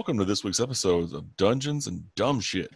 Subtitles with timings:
[0.00, 2.70] welcome to this week's episode of Dungeons and Dumb Shit.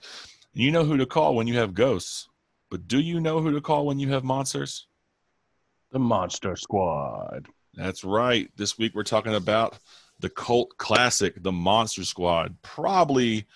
[0.52, 2.28] You know who to call when you have ghosts,
[2.70, 4.88] but do you know who to call when you have monsters?
[5.90, 7.48] The Monster Squad.
[7.72, 8.50] That's right.
[8.58, 9.78] This week we're talking about
[10.20, 12.60] the cult classic, The Monster Squad.
[12.60, 13.46] Probably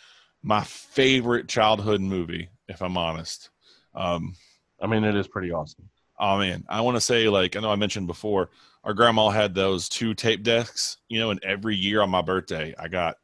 [0.42, 3.50] my favorite childhood movie, if I'm honest.
[3.94, 4.34] Um,
[4.80, 5.90] I mean, it is pretty awesome.
[6.18, 8.48] oh man, I want to say like I know I mentioned before,
[8.82, 12.74] our grandma had those two tape decks, you know, and every year on my birthday,
[12.78, 13.18] I got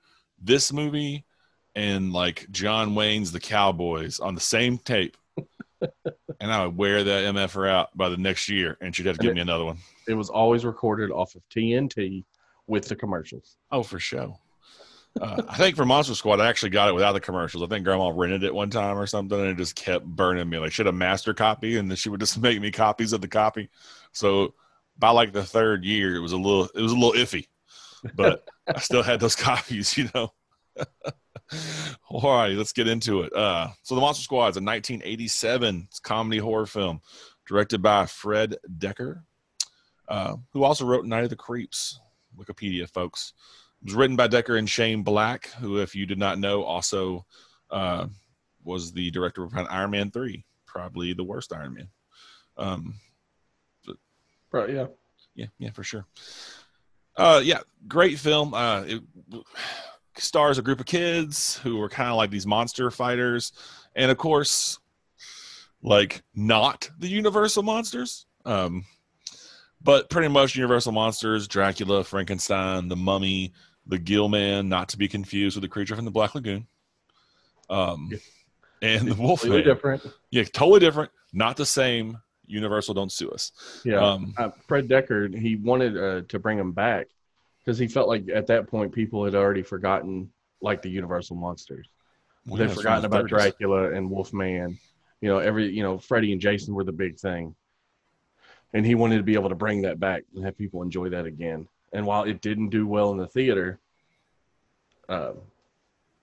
[0.45, 1.25] this movie
[1.75, 5.17] and like John Wayne's The Cowboys on the same tape.
[6.41, 9.23] and I would wear that MFR out by the next year, and she'd have to
[9.23, 9.79] give me another one.
[10.09, 12.25] It was always recorded off of TNT
[12.67, 13.57] with the commercials.
[13.71, 14.39] Oh, for sure.
[15.21, 17.63] Uh, I think for Monster Squad, I actually got it without the commercials.
[17.63, 20.59] I think Grandma rented it one time or something, and it just kept burning me.
[20.59, 23.21] Like she had a master copy, and then she would just make me copies of
[23.21, 23.69] the copy.
[24.13, 24.55] So
[24.99, 27.47] by like the third year, it was a little, it was a little iffy,
[28.15, 30.33] but I still had those copies, you know.
[32.11, 33.35] All right, let's get into it.
[33.35, 37.01] Uh, so the Monster Squad is a 1987 comedy horror film
[37.47, 39.23] directed by Fred Dekker,
[40.09, 42.01] uh, who also wrote Night of the Creeps.
[42.37, 43.33] Wikipedia, folks.
[43.81, 47.25] It was written by Dekker and Shane Black, who, if you did not know, also
[47.71, 48.07] uh,
[48.65, 51.89] was the director of Iron Man 3, probably the worst Iron Man.
[52.57, 52.95] Um,
[54.53, 54.87] Right, yeah.
[55.35, 56.07] yeah, yeah, for sure.
[57.17, 58.55] Uh, yeah, great film.
[58.55, 59.03] Uh, it
[60.17, 63.53] stars a group of kids who are kind of like these monster fighters,
[63.95, 64.79] and of course,
[65.83, 68.27] like not the Universal monsters.
[68.45, 68.85] Um,
[69.83, 73.53] but pretty much Universal monsters: Dracula, Frankenstein, the Mummy,
[73.87, 76.67] the Gill Man, not to be confused with the creature from the Black Lagoon.
[77.71, 78.11] Um,
[78.83, 79.53] and the Wolfman.
[79.53, 80.07] Completely different.
[80.31, 81.11] Yeah, totally different.
[81.33, 82.19] Not the same.
[82.47, 83.53] Universal, don't sue us.
[83.85, 83.97] Yeah.
[83.97, 87.09] Um, uh, Fred Dekker, he wanted uh, to bring him back
[87.65, 90.31] because he felt like at that point people had already forgotten
[90.61, 91.89] like the Universal monsters.
[92.47, 93.29] well, They'd yeah, forgotten about 30s.
[93.29, 94.79] Dracula and Wolfman.
[95.21, 97.55] You know, every you know, Freddy and Jason were the big thing.
[98.73, 101.27] And he wanted to be able to bring that back and have people enjoy that
[101.27, 101.69] again.
[101.93, 103.79] And while it didn't do well in the theater,
[105.09, 105.35] um,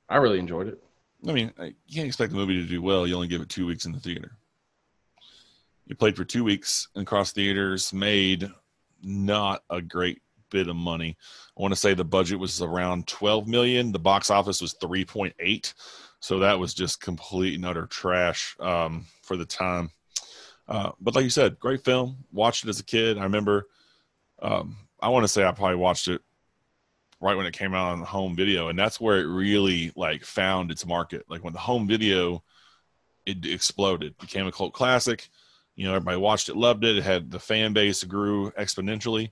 [0.10, 0.84] I really enjoyed it.
[1.28, 3.08] I mean, you can't expect the movie to do well.
[3.08, 4.34] You only give it two weeks in the theater.
[5.88, 8.50] It played for two weeks across theaters, made
[9.02, 11.18] not a great bit of money.
[11.58, 13.92] I want to say the budget was around 12 million.
[13.92, 15.74] The box office was 3.8.
[16.20, 19.90] So that was just complete and utter trash um, for the time.
[20.68, 22.18] Uh, but like you said, great film.
[22.32, 23.18] Watched it as a kid.
[23.18, 23.68] I remember,
[24.42, 26.22] um, I want to say I probably watched it
[27.22, 30.72] right when it came out on home video and that's where it really like found
[30.72, 32.44] its market like when the home video
[33.26, 35.30] it exploded became a cult classic
[35.82, 39.32] you know everybody watched it loved it it had the fan base grew exponentially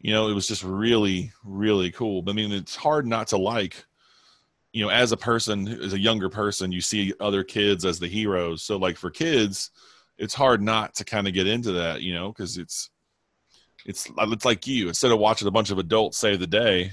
[0.00, 3.36] you know it was just really really cool but i mean it's hard not to
[3.36, 3.84] like
[4.72, 8.08] you know as a person as a younger person you see other kids as the
[8.08, 9.70] heroes so like for kids
[10.18, 12.90] it's hard not to kind of get into that you know because it's
[13.86, 16.90] it's it's like you instead of watching a bunch of adults save the day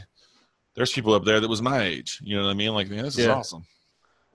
[0.76, 2.20] there's people up there that was my age.
[2.24, 2.74] You know what I mean?
[2.74, 3.66] Like, man, this is awesome.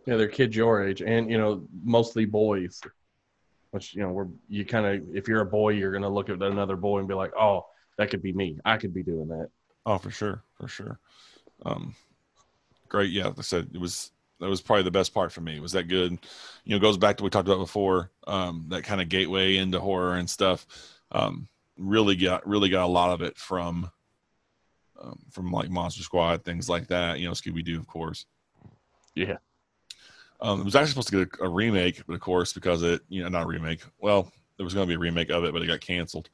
[0.07, 2.81] Yeah, they're kids your age, and you know, mostly boys.
[3.71, 6.43] Which you know, we're you kind of if you're a boy, you're gonna look at
[6.43, 8.59] another boy and be like, "Oh, that could be me.
[8.65, 9.51] I could be doing that."
[9.85, 10.99] Oh, for sure, for sure.
[11.65, 11.95] Um,
[12.89, 13.11] great.
[13.11, 15.61] Yeah, like I said it was that was probably the best part for me.
[15.61, 16.13] Was that good?
[16.65, 18.11] You know, goes back to what we talked about before.
[18.27, 20.67] Um, that kind of gateway into horror and stuff.
[21.11, 23.91] Um, really got really got a lot of it from
[25.01, 27.19] um, from like Monster Squad, things like that.
[27.19, 28.27] You know, Scooby Doo, of course.
[29.15, 29.39] Yeah,
[30.41, 33.03] Um, it was actually supposed to get a, a remake, but of course, because it,
[33.09, 33.83] you know, not a remake.
[34.01, 36.31] Well, there was going to be a remake of it, but it got canceled,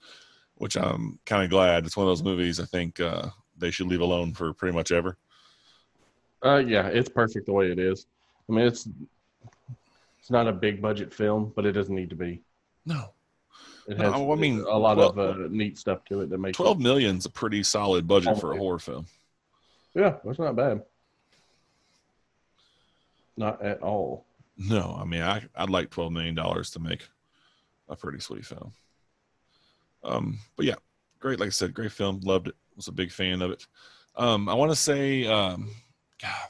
[0.57, 1.87] which I'm kind of glad.
[1.87, 4.93] It's one of those movies I think uh, they should leave alone for pretty much
[4.93, 5.17] ever.
[6.45, 8.07] uh, yeah, it's perfect the way it is.
[8.49, 8.87] I mean, it's
[10.21, 12.43] it's not a big budget film, but it doesn't need to be.
[12.87, 13.11] No,
[13.89, 16.39] It No, has I mean, a lot well- of uh, neat stuff to it that
[16.39, 19.07] makes twelve It, million's a pretty solid budget for a horror film.
[19.95, 20.83] yeah, that's not bad.
[23.37, 24.27] Not at all.
[24.57, 27.03] No, I mean, I, I'd like twelve million dollars to make
[27.89, 28.73] a pretty sweet film.
[30.05, 30.77] Um, but yeah,
[31.19, 31.41] great.
[31.41, 32.21] Like I said, great film.
[32.23, 32.55] Loved it.
[32.77, 33.67] Was a big fan of it.
[34.17, 35.71] Um, I want to say, um,
[36.21, 36.49] God,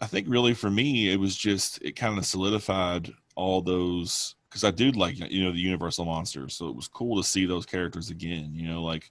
[0.00, 4.64] I think really for me, it was just it kind of solidified all those because
[4.64, 7.66] I do like you know the Universal monsters, so it was cool to see those
[7.66, 8.50] characters again.
[8.54, 9.10] You know, like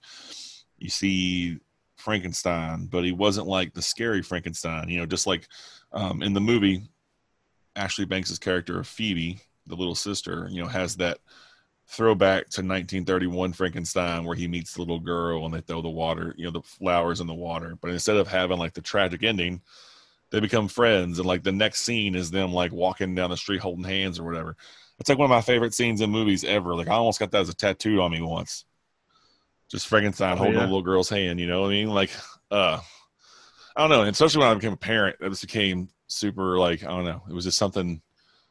[0.78, 1.58] you see
[1.96, 4.88] Frankenstein, but he wasn't like the scary Frankenstein.
[4.88, 5.48] You know, just like
[5.92, 6.82] um, in the movie,
[7.76, 11.18] Ashley Bank's character of Phoebe, the little sister, you know, has that
[11.88, 16.34] throwback to 1931 Frankenstein, where he meets the little girl and they throw the water,
[16.36, 17.76] you know, the flowers in the water.
[17.80, 19.62] But instead of having like the tragic ending,
[20.30, 23.60] they become friends, and like the next scene is them like walking down the street
[23.60, 24.56] holding hands or whatever.
[24.98, 26.74] It's like one of my favorite scenes in movies ever.
[26.74, 28.64] Like I almost got that as a tattoo on me once.
[29.70, 30.62] Just Frankenstein Oh, holding yeah.
[30.62, 31.88] a little girl's hand, you know what I mean?
[31.90, 32.10] Like,
[32.50, 32.80] uh,
[33.78, 34.00] I don't know.
[34.00, 37.22] And especially when I became a parent, that just became super like I don't know.
[37.30, 38.02] It was just something.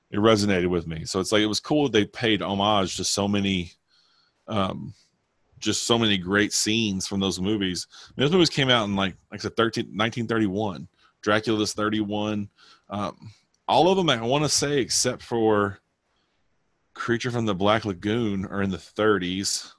[0.10, 1.04] It resonated with me.
[1.04, 3.74] So it's like it was cool that they paid homage to so many,
[4.48, 4.94] um,
[5.60, 7.88] just so many great scenes from those movies.
[7.92, 10.88] I mean, those movies came out in like like I said, 13, 1931.
[11.22, 12.48] Dracula's 31.
[12.90, 13.34] Um,
[13.68, 15.80] all of them, I want to say, except for
[16.94, 19.74] Creature from the Black Lagoon, are in the 30s.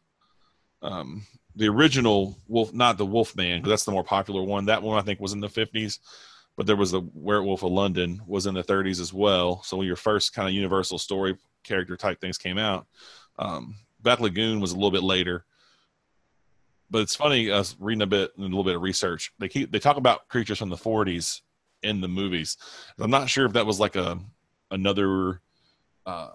[0.82, 1.26] Um,
[1.58, 4.66] the original Wolf, not the Wolfman, because that's the more popular one.
[4.66, 5.98] That one I think was in the 50s,
[6.56, 9.62] but there was the Werewolf of London was in the 30s as well.
[9.64, 12.86] So when your first kind of Universal story character type things came out.
[13.40, 15.44] Um, Black Lagoon was a little bit later,
[16.90, 17.50] but it's funny.
[17.50, 19.32] I was reading a bit and a little bit of research.
[19.40, 21.40] They keep they talk about creatures from the 40s
[21.82, 22.56] in the movies.
[23.00, 24.20] I'm not sure if that was like a
[24.70, 25.40] another
[26.06, 26.30] uh,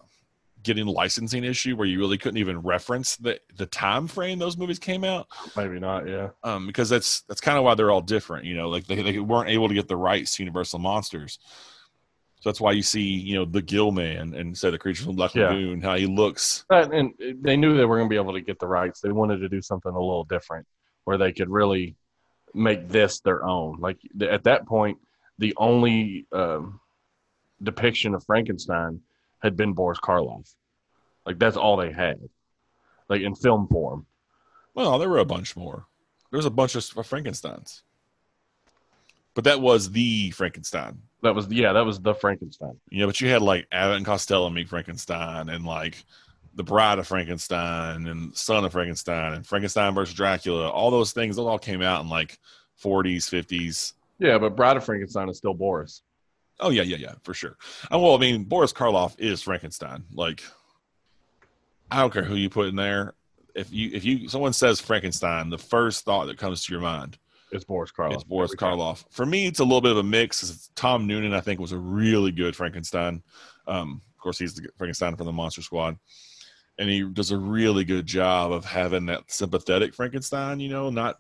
[0.63, 4.79] getting licensing issue where you really couldn't even reference the the time frame those movies
[4.79, 5.27] came out
[5.57, 6.07] Maybe not.
[6.07, 6.29] Yeah.
[6.43, 8.45] um, because that's that's kind of why they're all different.
[8.45, 11.39] You know, like they, they weren't able to get the rights to Universal Monsters,
[12.39, 15.15] so that's why you see you know the Gill Man and say the creature from
[15.15, 15.49] Black Yeah.
[15.49, 16.65] Lagoon how he looks.
[16.69, 19.01] But, and they knew they were going to be able to get the rights.
[19.01, 20.65] They wanted to do something a little different
[21.03, 21.95] where they could really
[22.53, 23.79] make this their own.
[23.79, 24.97] Like at that point,
[25.39, 26.79] the only um,
[27.61, 29.01] depiction of Frankenstein
[29.43, 30.55] had been Boris Karloff.
[31.25, 32.19] Like that's all they had,
[33.09, 34.07] like in film form.
[34.73, 35.85] Well, there were a bunch more.
[36.31, 37.83] There was a bunch of Frankenstein's,
[39.35, 40.99] but that was the Frankenstein.
[41.21, 42.79] That was yeah, that was the Frankenstein.
[42.89, 46.03] Yeah, but you had like Abbott and Costello meet Frankenstein and like
[46.55, 50.69] the Bride of Frankenstein and Son of Frankenstein and Frankenstein versus Dracula.
[50.69, 52.39] All those things, those all came out in like
[52.83, 53.93] 40s, 50s.
[54.19, 56.01] Yeah, but Bride of Frankenstein is still Boris.
[56.63, 57.57] Oh yeah, yeah, yeah, for sure.
[57.91, 60.05] Uh, well, I mean, Boris Karloff is Frankenstein.
[60.13, 60.41] Like,
[61.91, 63.13] I don't care who you put in there.
[63.53, 67.17] If you if you someone says Frankenstein, the first thought that comes to your mind
[67.51, 68.13] is Boris Karloff.
[68.13, 68.55] It's Boris.
[68.55, 69.05] Karloff.
[69.11, 70.69] For me, it's a little bit of a mix.
[70.75, 73.21] Tom Noonan, I think, was a really good Frankenstein.
[73.67, 75.97] Um, of course, he's the Frankenstein from the Monster Squad,
[76.79, 80.59] and he does a really good job of having that sympathetic Frankenstein.
[80.59, 81.19] You know, not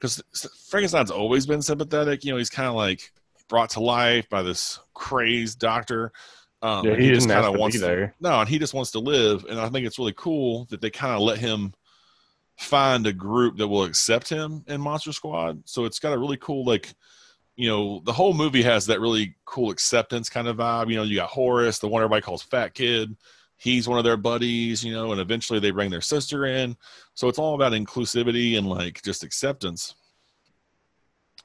[0.00, 0.22] because
[0.68, 2.24] Frankenstein's always been sympathetic.
[2.24, 3.12] You know, he's kind of like
[3.48, 6.12] brought to life by this crazed doctor.
[6.60, 8.14] Um, Yeah, and he, just kinda wants be there.
[8.20, 9.44] no, and he just wants to live.
[9.44, 11.72] And I think it's really cool that they kind of let him
[12.56, 15.62] find a group that will accept him in Monster Squad.
[15.64, 16.92] So it's got a really cool, like,
[17.54, 20.90] you know, the whole movie has that really cool acceptance kind of vibe.
[20.90, 23.16] You know, you got Horace, the one everybody calls Fat Kid.
[23.56, 26.76] He's one of their buddies, you know, and eventually they bring their sister in.
[27.14, 29.94] So it's all about inclusivity and like just acceptance,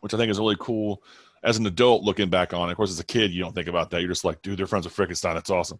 [0.01, 1.03] which I think is really cool
[1.43, 2.71] as an adult looking back on it.
[2.71, 3.99] Of course, as a kid, you don't think about that.
[3.99, 5.35] You're just like, dude, they're friends with Frankenstein.
[5.35, 5.79] That's awesome.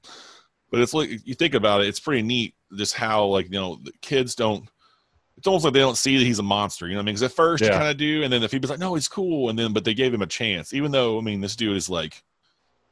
[0.69, 3.79] But it's like you think about it, it's pretty neat just how like you know
[3.83, 4.67] the kids don't.
[5.37, 6.87] It's almost like they don't see that he's a monster.
[6.87, 7.15] You know what I mean?
[7.15, 9.49] Because at first you kind of do, and then the people's like, no, he's cool,
[9.49, 11.89] and then but they gave him a chance, even though I mean this dude is
[11.89, 12.23] like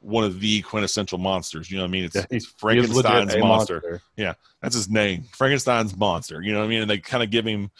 [0.00, 1.70] one of the quintessential monsters.
[1.70, 2.04] You know what I mean?
[2.04, 4.02] It's, Yeah, it's He is legit Frankenstein's a monster.
[4.16, 6.42] Yeah, that's his name, Frankenstein's monster.
[6.42, 6.82] You know what I mean?
[6.82, 7.70] And they kind of give him,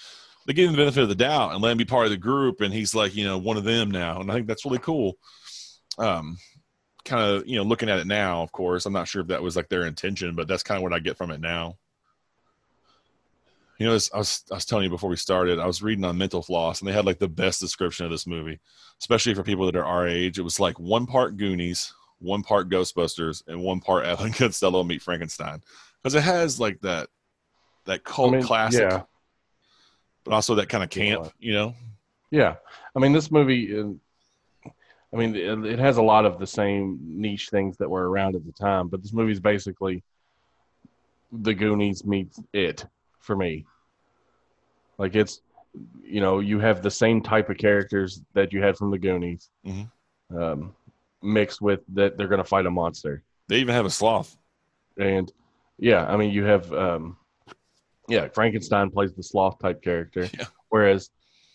[0.46, 2.16] they give him the benefit of the doubt and let him be part of the
[2.16, 4.78] group, and he's like, you know, one of them now, and I think that's really
[4.78, 5.16] cool.
[5.98, 6.38] Um,
[7.04, 9.42] kind of, you know, looking at it now, of course, I'm not sure if that
[9.42, 11.76] was like their intention, but that's kind of what I get from it now.
[13.78, 16.18] You know, I was I was telling you before we started, I was reading on
[16.18, 18.60] Mental Floss, and they had like the best description of this movie,
[19.00, 20.38] especially for people that are our age.
[20.38, 25.02] It was like one part Goonies, one part Ghostbusters, and one part Alan Costello meet
[25.02, 25.62] Frankenstein,
[26.00, 27.08] because it has like that
[27.86, 29.02] that cult I mean, classic, Yeah,
[30.24, 31.32] but also that kind of camp.
[31.38, 31.74] You know,
[32.30, 32.56] yeah.
[32.94, 33.78] I mean, this movie.
[33.78, 33.88] uh,
[35.14, 38.46] I mean, it, has a lot of the same niche things that were around at
[38.46, 40.02] the time, but this movie is basically
[41.30, 42.86] the Goonies meets it
[43.20, 43.66] for me.
[44.96, 45.42] Like it's,
[46.02, 49.50] you know, you have the same type of characters that you had from the Goonies,
[49.66, 49.90] Mhm.
[50.34, 50.74] um,
[51.22, 53.22] mixed with that they're going to fight a monster.
[53.48, 54.36] they even have a sloth.
[54.98, 55.30] and
[55.78, 57.18] yeah, I mean, you have um,
[58.08, 60.46] yeah, Frankenstein plays the sloth type character, Yeah.
[60.68, 61.10] whereas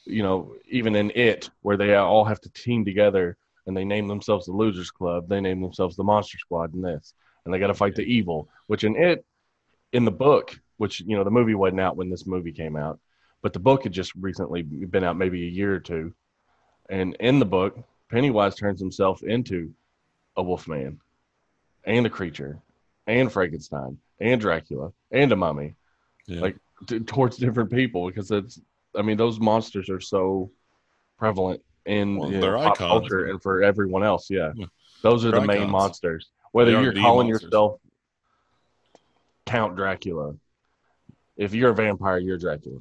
[0.06, 4.08] you know even in it, where they all have to team together and they name
[4.08, 7.14] themselves the Losers Club, they name themselves the Monster Squad in this,
[7.44, 8.50] and they got to fight the evil.
[8.68, 9.26] Which in it,
[9.94, 13.00] in the book, which you know the movie wasn't out when this movie came out,
[13.42, 16.14] but the book had just recently been out, maybe a year or two,
[16.90, 17.78] and in the book,
[18.10, 19.74] Pennywise turns himself into
[20.38, 21.00] a wolfman
[21.84, 22.60] and a creature
[23.08, 25.76] and Frankenstein and Dracula and a mummy.
[26.28, 26.42] Yeah.
[26.42, 26.58] Like,
[26.88, 28.60] t- towards different people because it's.
[28.96, 30.52] I mean, those monsters are so
[31.18, 32.78] prevalent in Well, you pop icons.
[32.78, 34.30] culture and for everyone else.
[34.30, 34.66] Yeah, Yeah.
[35.02, 35.72] those are They're the main icons.
[35.72, 36.30] monsters.
[36.52, 37.48] Whether They you're calling monsters.
[37.48, 37.80] yourself
[39.46, 40.36] Count Dracula,
[41.38, 42.80] if you're a vampire, you're Dracula.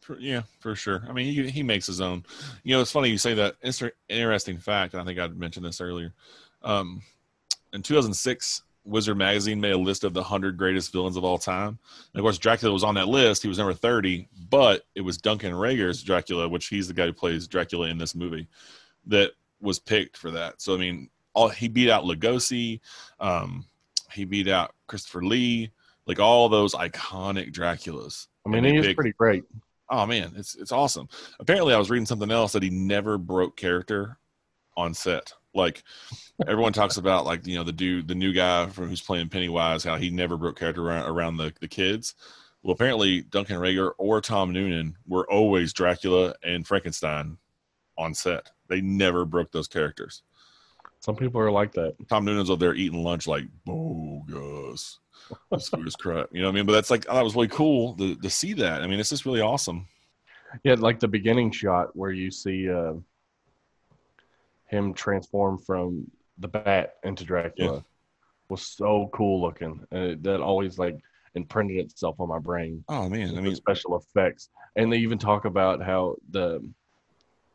[0.00, 1.04] For, yeah, for sure.
[1.08, 2.24] I mean, he, he makes his own.
[2.64, 3.54] You know, it's funny you say that.
[3.62, 4.94] Inter- interesting fact.
[4.94, 6.12] and I think I mentioned this earlier.
[6.62, 7.02] Um,
[7.72, 11.78] in 2006, Wizard Magazine made a list of the 100 greatest villains of all time.
[12.12, 13.42] And of course, Dracula was on that list.
[13.42, 17.12] He was number 30, but it was Duncan Regehr's Dracula, which he's the guy who
[17.12, 18.48] plays Dracula in this movie,
[19.06, 20.60] that was picked for that.
[20.60, 22.80] So, I mean, all he beat out Lugosi.
[23.20, 23.66] Um,
[24.12, 25.70] he beat out Christopher Lee.
[26.06, 28.26] Like all those iconic Draculas.
[28.44, 29.44] I mean, he is pretty great.
[29.88, 31.08] Oh man, it's it's awesome.
[31.38, 34.18] Apparently, I was reading something else that he never broke character
[34.76, 35.32] on set.
[35.54, 35.82] Like
[36.46, 39.84] everyone talks about, like you know the dude, the new guy from who's playing Pennywise,
[39.84, 42.14] how he never broke character around, around the the kids.
[42.62, 47.38] Well, apparently Duncan Regehr or Tom Noonan were always Dracula and Frankenstein
[47.98, 48.50] on set.
[48.68, 50.22] They never broke those characters.
[51.00, 51.96] Some people are like that.
[52.08, 55.00] Tom Noonan's over there eating lunch like bogus.
[55.50, 56.28] This food is crap.
[56.32, 56.66] You know what I mean?
[56.66, 58.82] But that's like that was really cool to, to see that.
[58.82, 59.86] I mean, it's just really awesome.
[60.62, 62.92] Yeah, like the beginning shot where you see uh,
[64.72, 67.84] him transform from the bat into Dracula
[68.48, 69.86] was so cool looking.
[69.92, 70.98] And it, that always like
[71.34, 72.82] imprinted itself on my brain.
[72.88, 76.66] Oh man, I mean, special effects, and they even talk about how the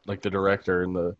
[0.05, 1.15] like the director and the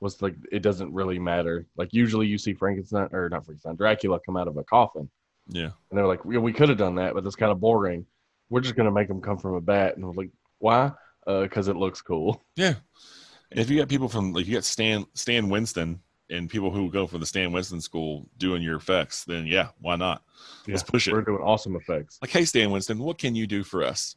[0.00, 1.66] was like it doesn't really matter.
[1.76, 5.08] Like usually you see Frankenstein or not Frankenstein, Dracula come out of a coffin,
[5.48, 5.70] yeah.
[5.90, 8.04] and they're like, we, we could have done that, but that's kind of boring.
[8.50, 10.92] We're just gonna make him come from a bat, and I was like, why?
[11.26, 12.42] Uh, because it looks cool.
[12.56, 12.74] Yeah.
[13.52, 16.90] And if you got people from like you got Stan Stan Winston and people who
[16.90, 20.22] go from the Stan Winston school doing your effects, then yeah, why not?
[20.66, 21.12] Let's push it.
[21.12, 22.18] We're doing awesome effects.
[22.22, 24.16] Like, hey Stan Winston, what can you do for us?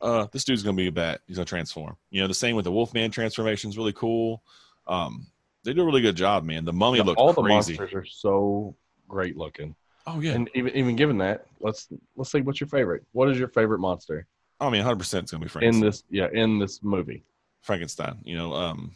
[0.00, 1.20] Uh, this dude's gonna be a bat.
[1.26, 1.96] He's gonna transform.
[2.10, 4.42] You know, the same with the Wolfman transformation is really cool.
[4.86, 5.26] Um,
[5.62, 6.64] they do a really good job, man.
[6.64, 7.74] The mummy Yeah, looked all the crazy.
[7.76, 8.74] monsters are so
[9.08, 9.74] great looking.
[10.06, 10.32] Oh yeah.
[10.32, 13.04] And even even given that, let's let's see what's your favorite.
[13.12, 14.26] What is your favorite monster
[14.58, 16.04] I mean, 100 percent it's gonna be Frank in this?
[16.10, 17.22] Yeah, in this movie.
[17.60, 18.18] Frankenstein.
[18.24, 18.92] You know, um,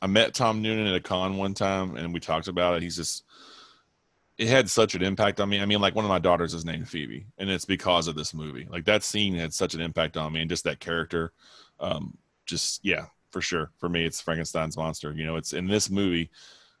[0.00, 2.82] I met Tom Noonan at a con one time, and we talked about it.
[2.82, 3.24] He's just,
[4.38, 5.60] it had such an impact on me.
[5.60, 8.34] I mean, like one of my daughters is named Phoebe, and it's because of this
[8.34, 8.66] movie.
[8.70, 11.32] Like that scene had such an impact on me, and just that character.
[11.80, 13.70] Um, just yeah, for sure.
[13.78, 15.12] For me, it's Frankenstein's monster.
[15.12, 16.30] You know, it's in this movie.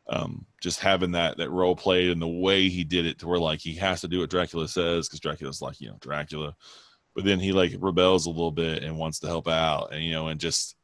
[0.08, 3.40] Um, just having that that role played and the way he did it, to where
[3.40, 6.54] like he has to do what Dracula says because Dracula's like you know Dracula,
[7.14, 10.12] but then he like rebels a little bit and wants to help out, and you
[10.12, 10.76] know, and just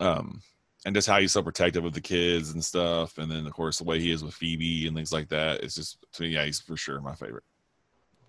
[0.00, 0.40] um
[0.84, 3.18] and just how he's so protective of the kids and stuff.
[3.18, 5.74] And then of course the way he is with phoebe and things like that it's
[5.74, 7.44] just to me yeah he's for sure my favorite.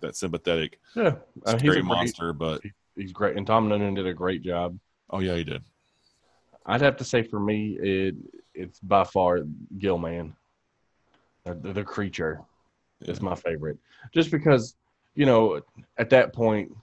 [0.00, 1.12] That sympathetic Yeah, uh,
[1.44, 2.62] he's a scary great, monster but
[2.96, 4.78] he's great, and Tom Noonan did a great job.
[5.10, 5.62] oh yeah he did.
[6.66, 8.14] I'd have to say for me, it
[8.54, 9.40] it's by far
[9.78, 10.34] Gill Man.
[11.44, 12.42] The, the, the creature
[13.00, 13.78] is my favorite,
[14.12, 14.74] just because
[15.14, 15.62] you know
[15.96, 16.76] at that point,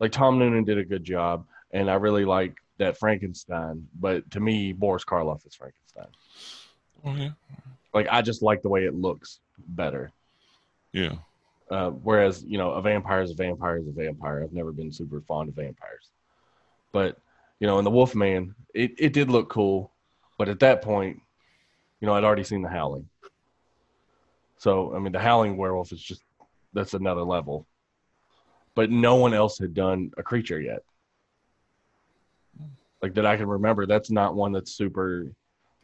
[0.00, 3.86] like Tom Noonan did a good job, and I really like that Frankenstein.
[3.98, 6.08] But to me, Boris Karloff is Frankenstein.
[7.04, 7.30] oh yeah
[7.92, 10.10] Like I just like the way it looks better.
[10.92, 11.14] yeah
[11.70, 14.42] Uh, whereas you know a vampire is a vampire is a vampire.
[14.42, 16.10] I've never been super fond of vampires,
[16.92, 17.16] but
[17.60, 19.90] you know in the Wolfman, it it did look cool,
[20.38, 21.20] but at that point,
[22.00, 23.08] you know I'd already seen the Howling.
[24.58, 26.22] So I mean the Howling werewolf is just
[26.72, 27.66] that's another level,
[28.74, 30.82] but no one else had done a creature yet.
[33.04, 33.84] Like that I can remember.
[33.84, 35.30] That's not one that's super,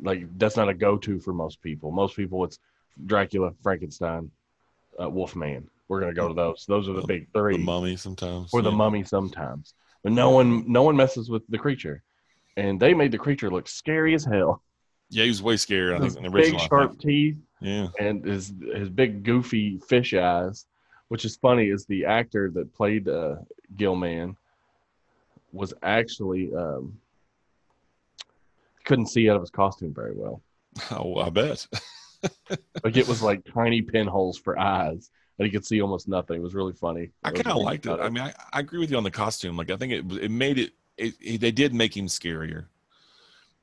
[0.00, 1.90] like that's not a go-to for most people.
[1.90, 2.58] Most people it's
[3.04, 4.30] Dracula, Frankenstein,
[4.98, 5.68] uh, Wolfman.
[5.88, 6.64] We're gonna go to those.
[6.66, 7.58] Those are the big three.
[7.58, 8.76] the mummy sometimes or the yeah.
[8.76, 12.02] mummy sometimes, but no one no one messes with the creature,
[12.56, 14.62] and they made the creature look scary as hell.
[15.10, 17.88] yeah he was way scarier i think in the big original I sharp teeth yeah
[17.98, 20.64] and his his big goofy fish eyes,
[21.08, 21.66] which is funny.
[21.68, 23.36] Is the actor that played uh,
[23.76, 24.38] Gill Man
[25.52, 26.96] was actually um,
[28.84, 30.42] couldn't see out of his costume very well.
[30.92, 31.66] oh i bet
[32.84, 36.36] Like it was like tiny pinholes for eyes, and he could see almost nothing.
[36.36, 37.10] It was really funny.
[37.24, 38.02] i It was kind of liked it funny.
[38.02, 40.30] i mean I, I agree with you on the costume like i think it it
[40.30, 42.66] made it, it, it they did make him scarier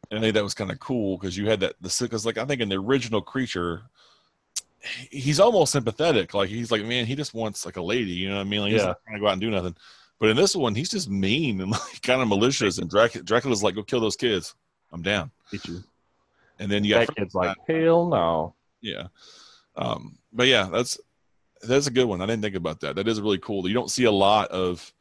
[0.09, 2.37] and I think that was kind of cool because you had that the because like
[2.37, 3.81] I think in the original creature,
[5.11, 6.33] he's almost sympathetic.
[6.33, 8.61] Like he's like, man, he just wants like a lady, you know what I mean?
[8.61, 8.87] Like he's Yeah.
[8.87, 9.75] not trying to go out and do nothing.
[10.19, 12.77] But in this one, he's just mean and like kind of malicious.
[12.77, 14.55] And Drac- Dracula's like, go kill those kids.
[14.91, 15.31] I'm down.
[16.59, 18.55] And then you got that kid's like, hell no.
[18.81, 19.07] yeah.
[19.75, 20.97] Um, but yeah, that's
[21.61, 22.21] that's a good one.
[22.21, 22.95] I didn't think about that.
[22.95, 23.67] That is really cool.
[23.67, 24.91] You don't see a lot of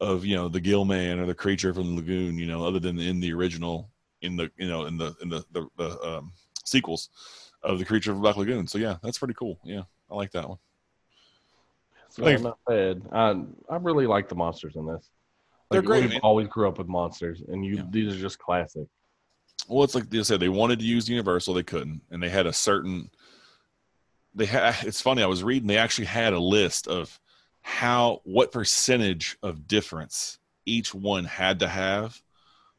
[0.00, 2.80] of you know the gill man or the creature from the lagoon you know other
[2.80, 3.88] than in the original
[4.22, 6.32] in the you know in the in the the, the um,
[6.64, 7.10] sequels
[7.62, 10.48] of the creature from black lagoon so yeah that's pretty cool yeah i like that
[10.48, 10.58] one
[12.10, 13.02] So I'm not bad.
[13.12, 15.10] I I really like the monsters in this.
[15.70, 17.86] They're great, We always grew up with monsters, and you Yeah.
[17.90, 18.86] these are just classic.
[19.68, 22.46] Well it's like they said they wanted to use universal they couldn't and they had
[22.46, 23.10] a certain
[24.34, 27.18] they had it's funny i was reading they actually had a list of
[27.62, 32.20] how what percentage of difference each one had to have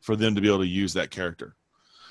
[0.01, 1.56] for them to be able to use that character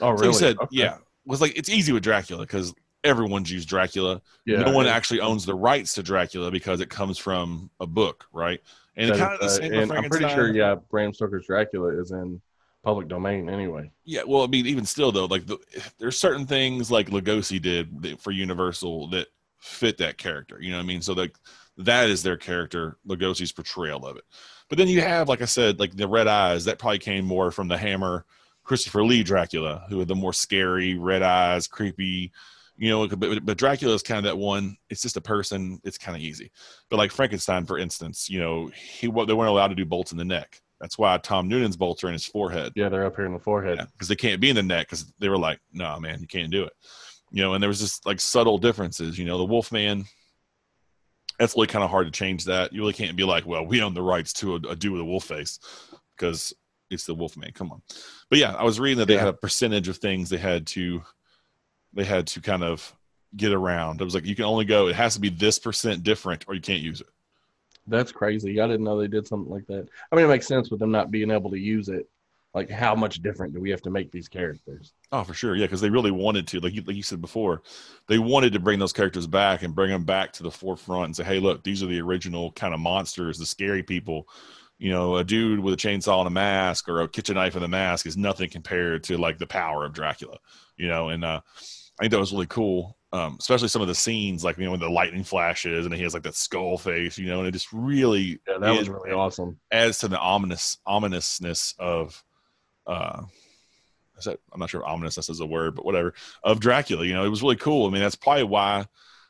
[0.00, 4.20] Oh, So he said, yeah, was like it's easy with Dracula because everyone's used Dracula.
[4.44, 4.60] yeah.
[4.62, 8.24] no one and- actually owns the rights to Dracula because it comes from a book,
[8.32, 8.60] right?
[8.96, 12.10] And kind of the it's, uh, and I'm pretty sure, yeah, Bram Stoker's Dracula is
[12.10, 12.40] in
[12.84, 13.90] public domain anyway.
[14.04, 15.58] Yeah, well, I mean, even still though, like the,
[15.98, 20.58] there's certain things like Lugosi did for Universal that fit that character.
[20.60, 21.02] You know what I mean?
[21.02, 21.34] So like
[21.78, 24.24] that is their character, Lugosi's portrayal of it.
[24.68, 26.66] But then you have, like I said, like the red eyes.
[26.66, 28.26] That probably came more from the Hammer,
[28.62, 32.32] Christopher Lee Dracula, who had the more scary red eyes, creepy.
[32.76, 34.76] You know, but, but Dracula is kind of that one.
[34.90, 35.80] It's just a person.
[35.84, 36.50] It's kind of easy.
[36.90, 40.18] But like Frankenstein, for instance, you know, he they weren't allowed to do bolts in
[40.18, 40.60] the neck.
[40.80, 43.38] That's why Tom Noonan's bolts are in his forehead Yeah, they're up here in the
[43.38, 43.78] forehead.
[43.92, 46.26] because they can't be in the neck because they were like, no, nah, man, you
[46.26, 46.72] can't do it.
[47.30, 49.18] You know, and there was just like subtle differences.
[49.18, 50.04] You know, the Wolfman,
[51.38, 52.72] that's really kind of hard to change that.
[52.72, 55.00] You really can't be like, well, we own the rights to a, a dude with
[55.00, 55.58] a wolf face
[56.16, 56.52] because
[56.90, 57.52] it's the Wolfman.
[57.52, 57.82] Come on.
[58.30, 59.20] But yeah, I was reading that they Yeah.
[59.20, 61.02] had a percentage of things they had to,
[61.92, 62.94] they had to kind of
[63.36, 64.00] get around.
[64.00, 64.86] It was like you can only go.
[64.88, 67.08] It has to be this percent different, or you can't use it.
[67.86, 68.60] That's crazy.
[68.60, 69.88] I didn't know they did something like that.
[70.10, 72.08] I mean, it makes sense with them not being able to use it.
[72.54, 74.92] Like, how much different do we have to make these characters?
[75.10, 77.62] Oh, for sure, yeah, because they really wanted to, like you, like you said before,
[78.06, 81.16] they wanted to bring those characters back and bring them back to the forefront and
[81.16, 84.28] say, "Hey, look, these are the original kind of monsters, the scary people."
[84.78, 87.64] You know, a dude with a chainsaw and a mask, or a kitchen knife and
[87.64, 90.38] a mask, is nothing compared to like the power of Dracula.
[90.76, 91.40] You know, and uh,
[91.98, 94.72] I think that was really cool, um, especially some of the scenes, like you know,
[94.72, 97.52] when the lightning flashes and he has like that skull face, you know, and it
[97.52, 99.56] just really Yeah, that was really awesome.
[99.70, 102.24] adds to the ominous ominousness of
[102.88, 103.22] uh
[104.18, 107.06] is that I'm not sure if ominousness is a word, but whatever, of Dracula.
[107.06, 107.86] You know, it was really cool.
[107.86, 108.86] I mean, that's probably why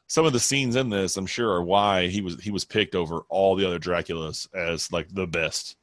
[0.07, 2.95] some of the scenes in this, I'm sure, are why he was he was picked
[2.95, 5.77] over all the other Draculas as like the best.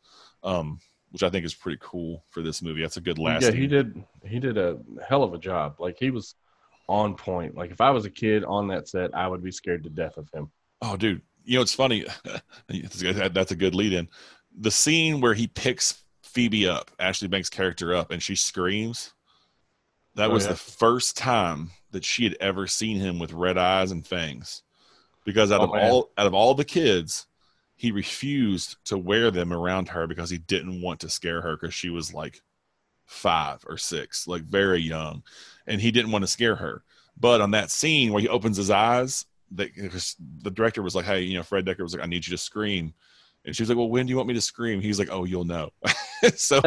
[0.44, 0.80] Um,
[1.12, 2.82] which I think is pretty cool for this movie.
[2.82, 3.44] That's a good last.
[3.44, 4.02] Yeah, he did.
[4.26, 5.76] He did a hell of a job.
[5.78, 6.36] Like he was
[6.92, 7.56] on point.
[7.56, 10.18] Like if I was a kid on that set, I would be scared to death
[10.18, 10.52] of him.
[10.82, 12.06] Oh, dude, you know it's funny.
[12.68, 14.10] That's a good- That's a good lead in.
[14.60, 19.14] The scene where he picks Phoebe up, Ashley Bank's character up, and she screams.
[20.16, 20.52] That Oh, was yeah.
[20.52, 24.64] the first time that she had ever seen him with red eyes and fangs.
[25.24, 25.90] Because out Oh, of man.
[25.92, 27.28] all out of all the kids,
[27.76, 31.74] he refused to wear them around her because he didn't want to scare her because
[31.74, 32.42] she was like
[33.12, 35.24] five or six, like very young,
[35.68, 36.84] and he didn't want to scare her.
[37.20, 39.70] But on that scene where he opens his eyes, the,
[40.42, 42.38] the director was like, "Hey, you know, Fred Dekker was like, I need you to
[42.38, 42.94] scream,"
[43.46, 45.26] and she was like, "Well, when do you want me to scream?" He's like, "Oh,
[45.26, 45.72] you'll know."
[46.36, 46.62] so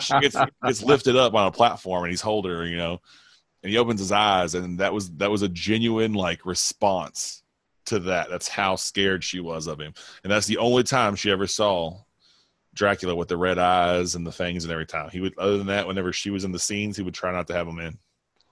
[0.00, 3.00] she gets gets lifted up on a platform, and he's holding her, you know,
[3.62, 7.42] and he opens his eyes, and that was that was a genuine like response
[7.86, 8.30] to that.
[8.30, 11.98] That's how scared she was of him, and that's the only time she ever saw
[12.80, 15.10] Dracula with the red eyes and the fangs and every time.
[15.10, 17.46] He would, other than that, whenever she was in the scenes, he would try not
[17.48, 17.98] to have them in.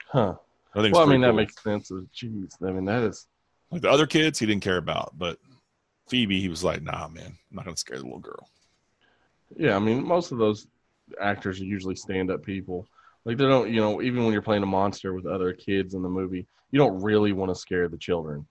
[0.07, 0.35] huh.
[0.75, 0.95] I think.
[0.95, 1.91] Well, I mean, pretty that makes sense.
[2.15, 3.27] Jeez, I mean, that is.
[3.71, 5.39] like the other kids, he didn't care about, but
[6.09, 8.51] Phoebe, he was like, "Nah, man, I'm not gonna scare the little girl."
[9.57, 10.67] Yeah, I mean, most of those
[11.19, 12.87] actors are usually stand-up people.
[13.25, 16.03] Like they don't, you know, even when you're playing a monster with other kids in
[16.03, 18.47] the movie, you don't really want to scare the children.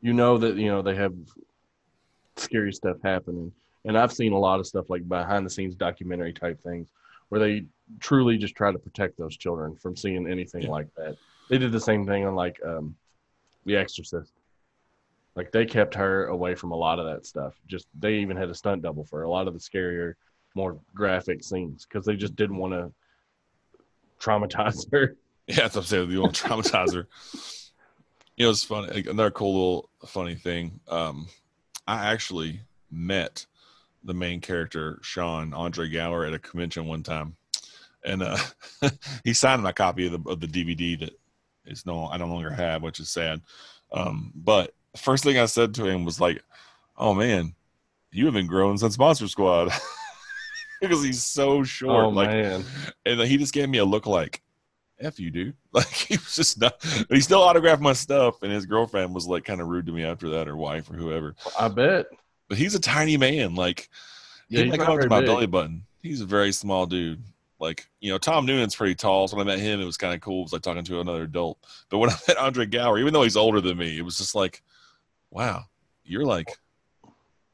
[0.00, 1.12] You know that you know they have
[2.36, 3.50] scary stuff happening,
[3.84, 6.88] and I've seen a lot of stuff like behind-the-scenes documentary type things
[7.28, 7.64] where they
[8.00, 10.70] truly just try to protect those children from seeing anything Yeah.
[10.70, 11.16] like that.
[11.48, 12.94] They did the same thing on like um,
[13.66, 14.32] The Exorcist.
[15.34, 17.54] Like they kept her away from a lot of that stuff.
[17.66, 20.14] Just they even had a stunt double for a lot of the scarier,
[20.54, 22.92] more graphic scenes because they just didn't want to
[24.20, 25.16] traumatize her.
[25.48, 26.10] Yeah, that's what I'm saying.
[26.12, 27.08] You want to traumatize her.
[28.36, 29.02] You know, it's funny.
[29.08, 30.78] Another cool little funny thing.
[30.86, 31.26] Um,
[31.88, 32.60] I actually
[32.92, 33.44] met
[34.04, 37.36] the main character, Sean Andre Gower, at a convention one time,
[38.04, 38.36] and uh,
[39.24, 41.18] he signed my copy of the of the DVD that
[41.66, 43.40] is no I no longer have, which is sad.
[43.92, 46.42] Um, but first thing I said to him was like,
[46.96, 47.54] "Oh man,
[48.10, 49.72] you have been growing since Monster Squad,"
[50.80, 52.04] because he's so short.
[52.04, 52.64] oh like man,
[53.06, 54.42] and he just gave me a look like
[55.02, 55.54] F you, dude.
[55.74, 56.84] Like he was just not.
[57.08, 60.04] He still autographed my stuff, and his girlfriend was like kind of rude to me
[60.04, 61.34] after that, or wife, or whoever.
[61.58, 62.06] I bet.
[62.52, 63.54] But he's a tiny man.
[63.54, 63.88] Like
[64.50, 65.26] Yeah, he he's might not up to my big.
[65.26, 65.86] belly button.
[66.02, 67.22] He's a very small dude.
[67.58, 69.26] Like you know, Tom Noonan's pretty tall.
[69.26, 70.40] So when I met him, it was kind of cool.
[70.40, 71.56] It was like talking to another adult.
[71.88, 74.34] But when I met Andre Gower, even though he's older than me, it was just
[74.34, 74.62] like,
[75.30, 75.64] wow,
[76.04, 76.48] you're like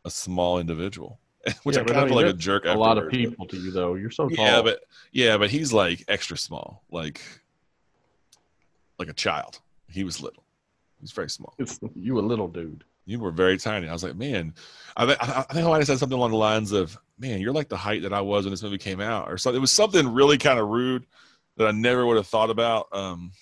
[0.05, 1.21] a small individual.
[1.63, 2.65] Which Yeah, I kind I of mean, like a jerk.
[2.65, 3.95] A lot of afterwards, but- people to you though.
[3.95, 4.45] You're so tall.
[4.45, 4.81] yeah, but
[5.13, 7.21] yeah, but he's like extra small, like
[8.99, 9.61] like a child.
[9.89, 10.43] He was little.
[11.01, 11.55] He's very small.
[11.59, 12.83] it's you a little dude.
[13.09, 13.89] You were very tiny.
[13.89, 14.53] I was like, man,
[14.95, 15.17] I, I,
[15.49, 17.77] I think I might have said something along the lines of, man, you're like the
[17.77, 19.57] height that I was when this movie came out, or something.
[19.57, 21.07] It was something really kind of rude
[21.57, 23.33] that I never would have thought about um,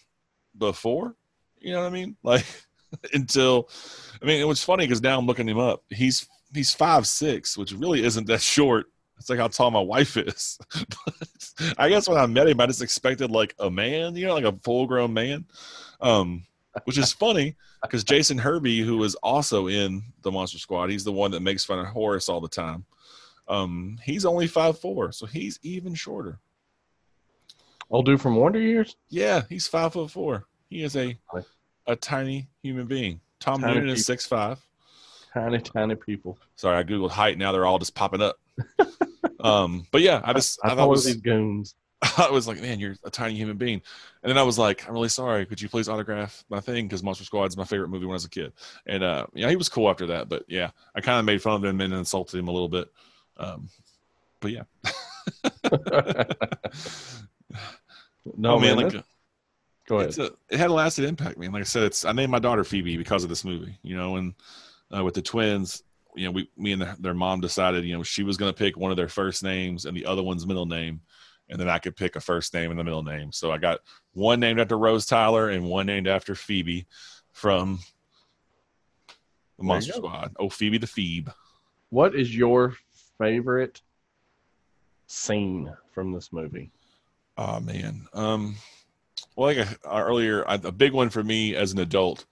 [0.56, 1.16] before.
[1.58, 2.16] You know what I mean?
[2.22, 2.46] Like
[3.12, 3.68] until,
[4.22, 5.82] I mean, it was funny because now I'm looking him up.
[5.90, 8.86] He's he's five six, which really isn't that short.
[9.18, 10.58] It's like how tall my wife is.
[11.76, 14.44] I guess when I met him, I just expected like a man, you know, like
[14.44, 15.46] a full grown man.
[16.00, 16.44] Um,
[16.84, 21.12] which is funny because Jason Hervey, who is also in the Monster Squad, he's the
[21.12, 22.84] one that makes fun of Horace all the time.
[23.48, 26.38] Um, he's only five four, so he's even shorter.
[27.90, 28.96] Old dude from Wonder Years.
[29.08, 30.46] Yeah, he's five foot four.
[30.68, 31.16] He is a
[31.86, 33.20] a tiny human being.
[33.38, 34.58] Tom Tiny Noonan is six five.
[35.32, 36.38] Tiny, tiny people.
[36.56, 37.38] Sorry, I googled height.
[37.38, 38.36] Now they're all just popping up.
[39.40, 41.74] um, but yeah, I just I, I, I thought it was these goons.
[42.18, 43.82] I was like, man, you're a tiny human being.
[44.22, 45.46] And then I was like, I'm really sorry.
[45.46, 46.86] Could you please autograph my thing?
[46.86, 48.52] Because Monster Squad's my favorite movie when I was a kid.
[48.86, 50.28] And uh, yeah, he was cool after that.
[50.28, 52.88] But yeah, I kind of made fun of him and insulted him a little bit.
[53.36, 53.68] Um,
[54.40, 54.62] but yeah,
[58.36, 58.84] No oh man, man.
[58.88, 59.04] like
[59.86, 60.18] go ahead.
[60.18, 61.52] a, it had a lasting impact, man.
[61.52, 63.78] Like I said, it's I named my daughter Phoebe because of this movie.
[63.82, 64.34] You know, and
[64.94, 65.82] uh, with the twins,
[66.14, 68.58] you know, we me and their, their mom decided, you know, she was going to
[68.58, 71.00] pick one of their first names and the other one's middle name,
[71.48, 73.32] and then I could pick a first name and the middle name.
[73.32, 73.80] So I got
[74.12, 76.86] one named after Rose Tyler and one named after Phoebe
[77.32, 77.80] from
[79.58, 79.94] the Monster.
[79.94, 80.34] Squad.
[80.38, 81.30] Oh, Phoebe the Phoebe.
[81.90, 82.74] What is your
[83.18, 83.80] favorite
[85.06, 86.70] scene from this movie?
[87.38, 88.06] Oh man.
[88.12, 88.56] Um,
[89.36, 92.24] well, like uh, earlier, I, a big one for me as an adult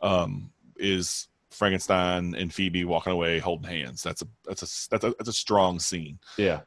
[0.00, 4.02] um, is Frankenstein and Phoebe walking away holding hands.
[4.02, 6.18] That's a that's a that's a, that's a strong scene.
[6.36, 6.60] Yeah.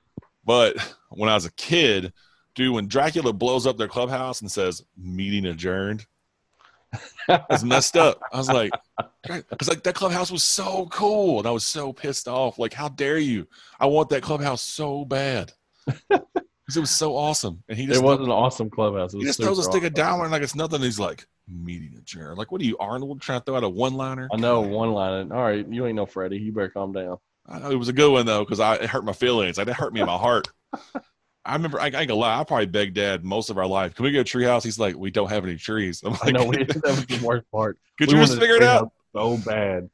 [0.47, 0.77] But
[1.09, 2.13] when I was a kid,
[2.55, 6.07] dude, when Dracula blows up their clubhouse and says "meeting adjourned,"
[7.27, 8.21] it's messed up.
[8.31, 8.71] I was like,
[9.27, 12.57] because like that clubhouse was so cool, and I was so pissed off.
[12.57, 13.45] Like, how dare you?
[13.77, 15.51] I want that clubhouse so bad.
[16.67, 19.13] 'Cause it was so awesome, and he just It was an awesome clubhouse.
[19.13, 19.93] It he just throws a stick of awesome.
[19.93, 20.81] dollar like it's nothing.
[20.81, 22.37] He's like, meeting adjourned.
[22.37, 24.27] Like, what are you, Arnold, trying to throw out a one liner?
[24.33, 25.31] I know one line.
[25.31, 26.37] All right, you ain't no Freddy.
[26.37, 27.19] You better calm down.
[27.47, 29.57] I know it was a good one though, because I it hurt my feelings.
[29.57, 30.49] Like, it hurt me in my heart.
[31.45, 33.95] I remember I, I ain't gonna lie, I probably begged dad most of our life.
[33.95, 34.63] Can we get a tree house?
[34.63, 36.03] He's like, We don't have any trees.
[36.03, 37.77] I'm like, I know we, that was the worst part.
[37.97, 38.91] could We you just figure it out?
[39.15, 39.89] so bad.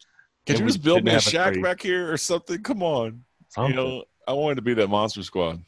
[0.46, 2.62] Could you just build me a have a shack back here or something?
[2.62, 3.24] Come on.
[3.50, 3.72] Something.
[3.72, 5.62] You know, I wanted to be that monster squad.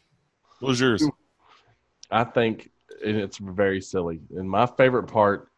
[0.59, 1.07] What was yours?
[2.11, 2.71] I think
[3.01, 4.21] it's very silly.
[4.35, 5.49] And my favorite part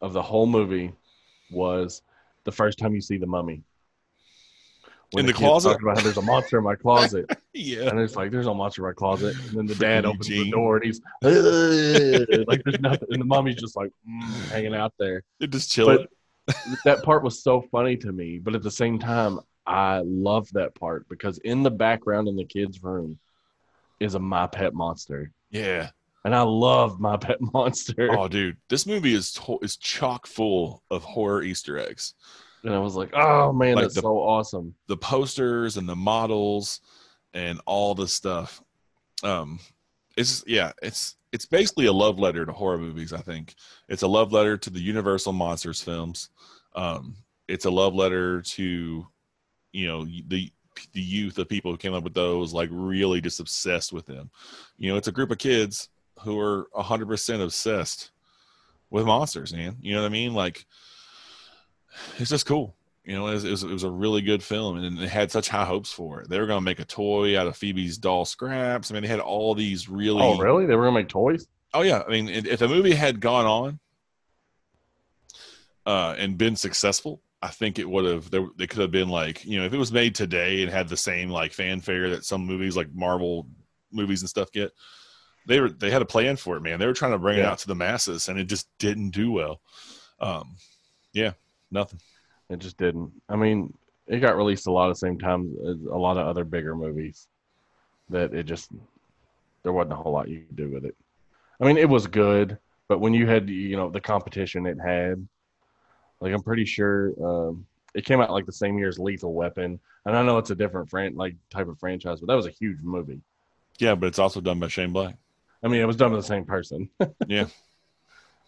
[0.00, 0.92] of the whole movie
[1.50, 2.02] was
[2.44, 3.62] the first time you see the mummy.
[5.16, 5.68] In the kid's closet?
[5.70, 7.88] talking about how there's a monster in my closet, Yeah.
[7.88, 9.34] and it's like there's no monster in my closet.
[9.48, 10.44] And then the dad opens Eugene.
[10.46, 11.00] the door and he's
[12.46, 15.22] like there's nothing, and the mummy's just like mm, hanging out there.
[15.40, 16.06] It just chilling.
[16.84, 20.74] that part was so funny to me, but at the same time, I love that
[20.74, 23.18] part because in the background in the kids' room
[24.00, 25.90] is a my pet monster, yeah.
[26.24, 28.08] and I love my pet monster.
[28.12, 32.14] Oh, dude, this movie is to- is chock full of horror Easter eggs.
[32.64, 34.74] And I was like, oh man, Like that's the- so awesome.
[34.86, 36.80] The posters and the models
[37.34, 38.62] and all the stuff.
[39.22, 39.60] Um,
[40.16, 43.12] it's yeah, it's it's basically a love letter to horror movies.
[43.12, 43.54] I think
[43.88, 46.30] it's a love letter to the Universal monsters films.
[46.74, 47.16] Um,
[47.46, 49.06] it's a love letter to
[49.72, 50.50] you know the
[50.92, 54.30] the youth of people who came up with those like really just obsessed with them
[54.78, 55.88] you know it's a group of kids
[56.20, 58.12] who are 100% obsessed
[58.88, 60.66] with monsters man you know what i mean like
[62.18, 62.74] it's just cool
[63.04, 65.30] you know it was, it was, it was a really good film and they had
[65.30, 67.96] such high hopes for it they were going to make a toy out of phoebe's
[67.98, 70.66] doll scraps i mean they had all these really Oh, really?
[70.66, 71.46] They were gonna make toys?
[71.74, 73.78] Oh yeah, I mean, if the movie had gone on
[75.84, 78.30] uh, and been successful, I think it would have.
[78.30, 80.88] There, they could have been like, you know, if it was made today and had
[80.88, 83.46] the same like fanfare that some movies like Marvel
[83.92, 84.72] movies and stuff get.
[85.46, 86.78] They were they had a plan for it, man.
[86.78, 89.32] They were trying to bring it out to the masses, and it just didn't do
[89.32, 89.60] well.
[90.20, 90.56] Um,
[91.12, 91.32] yeah,
[91.70, 92.00] nothing.
[92.50, 93.12] It just didn't.
[93.28, 93.74] I mean,
[94.06, 96.74] it got released a lot of the same time as a lot of other bigger
[96.74, 97.28] movies.
[98.10, 98.70] That it just
[99.62, 100.96] there wasn't a whole lot you could do with it.
[101.60, 105.26] I mean, it was good, but when you had you know the competition it had,
[106.20, 109.78] like I'm pretty sure um, it came out like the same year as Lethal Weapon,
[110.06, 112.50] and I know it's a different fran- like type of franchise, but that was a
[112.50, 113.20] huge movie.
[113.78, 115.16] Yeah, but it's also done by Shane Black.
[115.62, 116.88] I mean, it was done by the same person.
[117.26, 117.46] Yeah.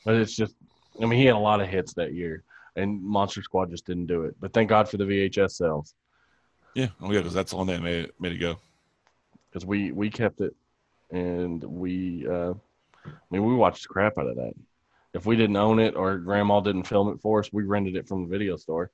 [0.05, 0.55] but it's just,
[1.03, 2.43] I mean, he had a lot of hits that year,
[2.77, 4.35] and Monster Squad just didn't do it.
[4.41, 5.95] But thank God for the VHS sales
[6.75, 6.89] Yeah.
[7.01, 8.57] Oh yeah, because that's the one that made it made it go.
[9.51, 10.55] because we we kept it,
[11.11, 12.53] and we, uh,
[13.05, 14.53] I mean, we watched the crap out of that.
[15.13, 18.07] If we didn't own it or Grandma didn't film it for us, we rented it
[18.07, 18.91] from the video store.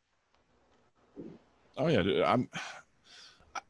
[1.77, 2.49] Oh yeah, dude, I'm.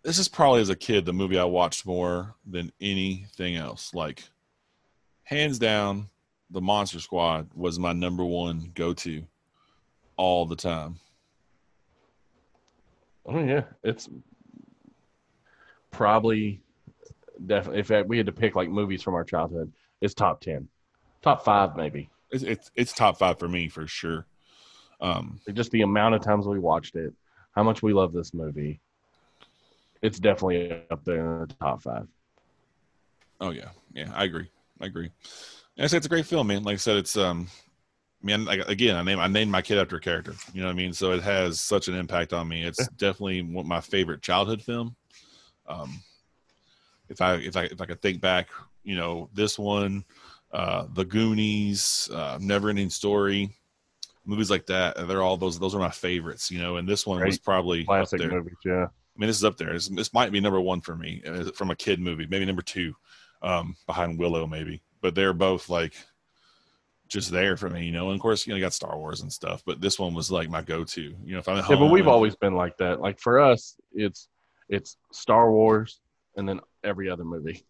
[0.03, 3.93] This is probably as a kid the movie I watched more than anything else.
[3.95, 4.23] Like,
[5.25, 6.09] hands down,
[6.51, 9.25] the Monster Squad was my number one go to
[10.17, 10.99] all the time.
[13.25, 14.09] Oh yeah, it's
[15.91, 16.63] probably
[17.47, 17.81] definitely.
[17.81, 20.69] If we had to pick like movies from our childhood, it's top ten,
[21.23, 22.09] top five maybe.
[22.31, 24.27] It's it's, it's top five for me for sure.
[25.01, 27.13] Um, Just the amount of times we watched it,
[27.53, 28.81] how much we love this movie.
[30.03, 32.07] It's definitely up there in the top five.
[33.41, 34.51] oh yeah, yeah, I agree.
[34.81, 35.11] I agree.
[35.77, 36.63] And I say it's a great film, man.
[36.63, 37.49] Like I said, it's um,
[38.27, 40.35] man, like, again, I name I named my kid after a character.
[40.53, 40.93] You know what I mean?
[40.93, 42.65] So it has such an impact on me.
[42.65, 44.97] It's definitely one my favorite childhood film.
[45.67, 46.03] Um,
[47.09, 48.49] if I if I if I could think back,
[48.83, 50.05] you know, this one,
[50.53, 53.53] uh, The Goonies, uh, Never Ending Story,
[54.25, 56.51] movies like that, they're all those those are my favorites.
[56.51, 58.31] You know, and this one was Great probably up Classic there.
[58.31, 58.87] movies, yeah.
[58.87, 59.73] I mean, this is up there.
[59.73, 62.61] This, this might be number one for me uh, from a kid movie, maybe number
[62.61, 62.95] two,
[63.41, 64.83] um, behind Willow, maybe.
[65.01, 65.95] But they're both like
[67.09, 68.07] just there for me, you know.
[68.11, 70.31] And of course, you know, you got Star Wars and stuff, but this one was
[70.31, 71.03] like my go-to.
[71.03, 73.01] You know, if I'm at Yeah, but we've and- always been like that.
[73.01, 74.29] Like for us, it's
[74.69, 76.01] it's Star Wars
[76.37, 77.65] and then every other movie.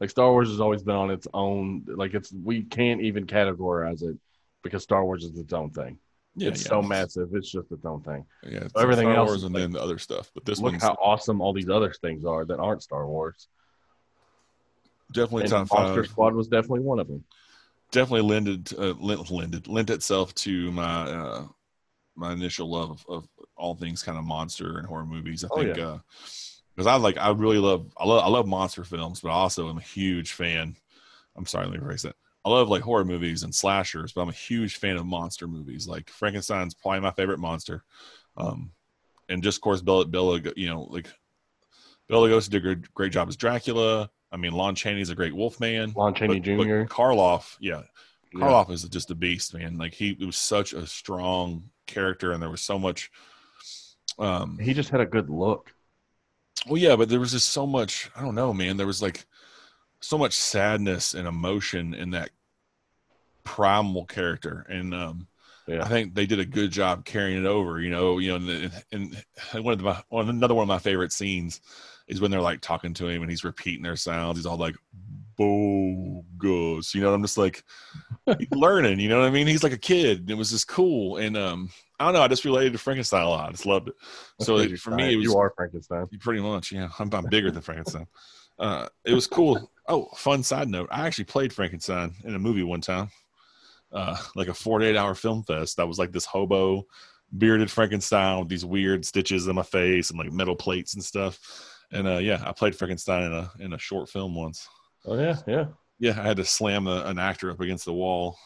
[0.00, 1.84] Like Star Wars has always been on its own.
[1.86, 4.16] Like it's we can't even categorize it
[4.62, 5.98] because Star Wars is its own thing.
[6.36, 6.68] yeah, it's yeah.
[6.70, 7.28] so massive.
[7.34, 8.24] It's just its own thing.
[8.42, 10.30] Yeah, it's Everything Star else Wars and like- then the other stuff.
[10.34, 13.48] But this Look how awesome all these other things are that aren't Star Wars.
[15.12, 16.10] definitely And top Monster five.
[16.10, 17.24] Squad was definitely one of them.
[17.92, 21.46] Definitely lended uh, lent, lended lent itself to my uh,
[22.16, 25.44] my initial love of, of all things kind of monster and horror movies.
[25.44, 25.78] I Oh, think yeah.
[26.76, 29.68] because I like I really love I love I love monster films, but I also
[29.70, 30.76] am a huge fan.
[31.36, 32.16] I'm sorry, let me erase that.
[32.44, 35.88] I love like horror movies and slashers, but I'm a huge fan of monster movies.
[35.88, 37.84] Like Frankenstein's probably my favorite monster,
[38.36, 38.72] um,
[39.28, 41.08] and just of course Bela Bela, you know, like
[42.08, 44.10] Bela Lugosi did a great job as Dracula.
[44.32, 45.92] I mean, Lon Chaney's a great Wolfman.
[45.94, 46.82] Lon Chaney But- but Jr.
[46.84, 47.82] Karloff, yeah,
[48.34, 48.40] Yeah.
[48.40, 49.76] Karloff is just a beast, man.
[49.78, 53.10] Like he was such a strong character, and there was so much.
[54.18, 55.74] Um, He just had a good look.
[56.66, 58.10] well, yeah, but there was just so much.
[58.16, 58.76] I don't know, man.
[58.78, 59.26] There was like
[60.00, 62.30] so much sadness and emotion in that
[63.44, 65.28] primal character, and um,
[65.66, 65.84] Yeah.
[65.84, 67.80] I think they did a good job carrying it over.
[67.80, 70.78] You know, you know, and, and one of the my, one, another one of my
[70.78, 71.60] favorite scenes
[72.12, 74.38] is when they're like talking to him and he's repeating their sounds.
[74.38, 74.76] He's all like
[75.36, 77.12] bogus, you know.
[77.12, 77.64] I'm just like
[78.52, 79.46] learning, you know what I mean?
[79.46, 80.20] He's like a kid.
[80.20, 82.22] and It was just cool, and um, I don't know.
[82.22, 83.48] I just related to Frankenstein a lot.
[83.48, 83.94] I just loved it.
[84.40, 86.06] So it- for me, it was you are Frankenstein.
[86.20, 86.88] Pretty much, yeah.
[86.98, 88.06] I'm, I'm bigger than Frankenstein.
[88.58, 89.70] Uh, it was cool.
[89.88, 93.10] Oh, fun side note: I actually played Frankenstein in a movie one time,
[93.92, 95.80] uh, like a 48 hour film fest.
[95.80, 96.86] I was like this hobo,
[97.36, 101.71] bearded Frankenstein with these weird stitches in my face and like metal plates and stuff.
[101.92, 104.68] And uh, yeah, I played Frankenstein in a in a short film once.
[105.04, 105.66] Oh yeah, yeah.
[105.98, 108.36] Yeah, I had to slam an actor up against the wall,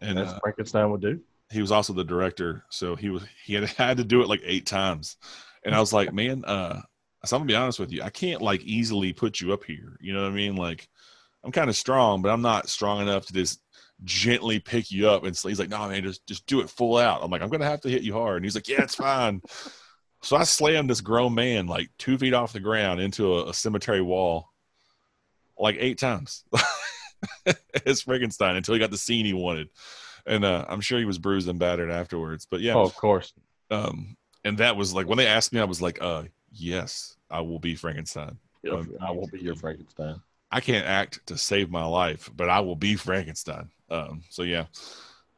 [0.00, 1.20] and That's uh, Frankenstein would do.
[1.50, 4.40] he was also the director, so he was he had had to do it like
[4.44, 5.16] eight times,
[5.64, 6.80] and I was like, man, uh,
[7.24, 9.96] so I'm gonna be honest with you, I can't like easily put you up here.
[10.00, 10.56] You know what I mean?
[10.56, 10.88] Like,
[11.44, 13.60] I'm kind of strong, but I'm not strong enough to just
[14.04, 15.24] gently pick you up.
[15.24, 17.22] And so he's like, no, man, just just do it full out.
[17.22, 19.42] I'm like, I'm gonna have to hit you hard, and he's like, yeah, it's fine.
[20.22, 23.54] So I slammed this grown man like two feet off the ground into a, a
[23.54, 24.50] cemetery wall,
[25.58, 26.44] like eight times.
[27.86, 29.68] as Frankenstein until he got the scene he wanted
[30.28, 32.46] and uh, I'm sure he was bruised and battered afterwards.
[32.48, 33.32] But yeah, Oh, of course.
[33.70, 37.40] um, and that was like when they asked me, I was like, uh, yes, I
[37.40, 38.38] will be Frankenstein.
[38.70, 40.20] Um, I will be your Frankenstein.
[40.50, 43.70] I can't act to save my life, but I will be Frankenstein.
[43.90, 44.66] Um, so yeah,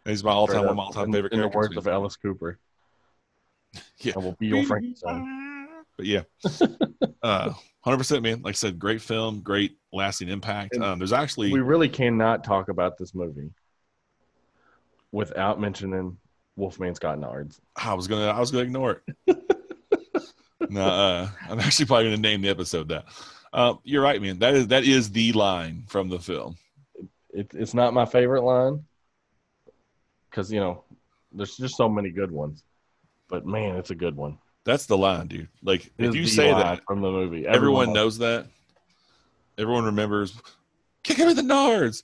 [0.05, 2.59] he's my all-time one of my all-time in, favorite in the words of Alice Cooper.
[4.03, 4.15] Yeah.
[4.17, 5.67] I will be your Frankenstein.
[5.97, 6.23] But yeah,
[7.23, 7.53] uh,
[7.83, 8.41] hundred percent, man.
[8.41, 10.75] Like I said, great film, great lasting impact.
[10.77, 13.51] Um, there's actually We really cannot talk about this movie
[15.13, 16.17] without mentioning
[16.57, 17.61] Wolfman's got nards.
[17.77, 19.39] I was gonna I was gonna ignore it.
[20.71, 23.05] no, uh, I'm actually probably gonna name the episode that.
[23.53, 24.39] Uh, you're right, man.
[24.39, 26.57] That is that is the line from the film.
[27.33, 28.85] It, it's not my favorite line
[30.31, 30.85] because you know
[31.33, 32.63] there's just so many good ones,
[33.31, 34.39] but man, it's a good one.
[34.65, 35.49] That's the line, dude.
[35.63, 38.47] Like if you say that, from the movie, everyone knows that.
[39.57, 40.35] Everyone remembers.
[41.03, 42.03] Kick him in the nards.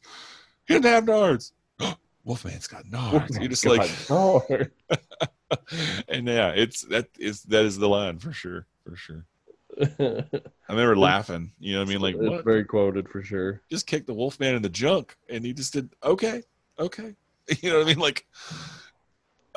[0.66, 1.52] He didn't have nards.
[2.24, 3.38] Wolfman's got nards.
[3.38, 4.42] You're just like, oh,
[6.08, 9.24] and yeah, it's that is that is the line for sure, for sure.
[9.80, 10.24] I
[10.70, 11.52] remember laughing.
[11.58, 12.00] You know what I mean?
[12.00, 12.44] Like, it's what?
[12.44, 13.60] very quoted for sure.
[13.70, 16.42] Just kicked the Wolfman in the junk, and he just did okay,
[16.78, 17.14] okay.
[17.60, 17.98] You know what I mean?
[17.98, 18.26] Like,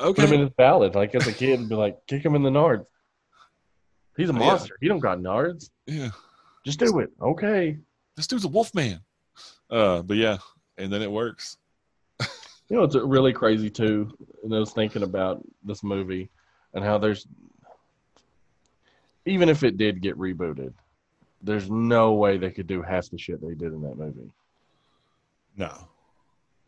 [0.00, 0.94] Put him in okay, his ballad.
[0.94, 2.86] Like as a kid, be like, kick him in the nards.
[4.16, 4.38] He's a Yeah.
[4.38, 4.76] monster.
[4.80, 5.70] He don't got nards.
[5.86, 6.10] yeah.
[6.64, 7.10] Just do it.
[7.20, 7.78] Okay.
[8.16, 9.00] This dude's a wolf man.
[9.70, 10.38] Uh, but yeah,
[10.78, 11.56] and then it works.
[12.68, 14.16] You know, it's really crazy too.
[14.44, 16.30] And I was thinking about this movie
[16.72, 17.26] and how there's,
[19.26, 20.72] even if it did get rebooted,
[21.42, 24.30] there's no way they could do half the shit they did in that movie.
[25.56, 25.88] No,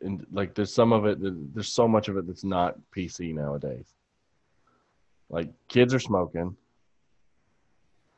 [0.03, 3.35] And like, there's some of it, that- there's so much of it that's not PC
[3.35, 3.87] nowadays.
[5.31, 6.57] Like, kids are smoking.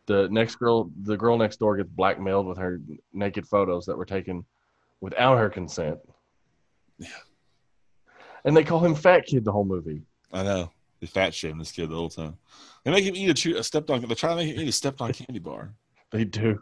[0.06, 2.80] The next girl, the girl next door gets blackmailed with her
[3.12, 4.44] naked photos that were taken
[5.00, 5.98] without her consent.
[6.98, 7.08] Yeah.
[8.44, 10.02] And they call him Fat Kid the whole movie.
[10.32, 10.70] I know.
[11.00, 12.36] They fat shame this kid the whole time.
[12.84, 14.00] They make him eat a, chew, a stepped on.
[14.02, 15.72] They try to make him eat a stepped on candy bar.
[16.10, 16.60] They do.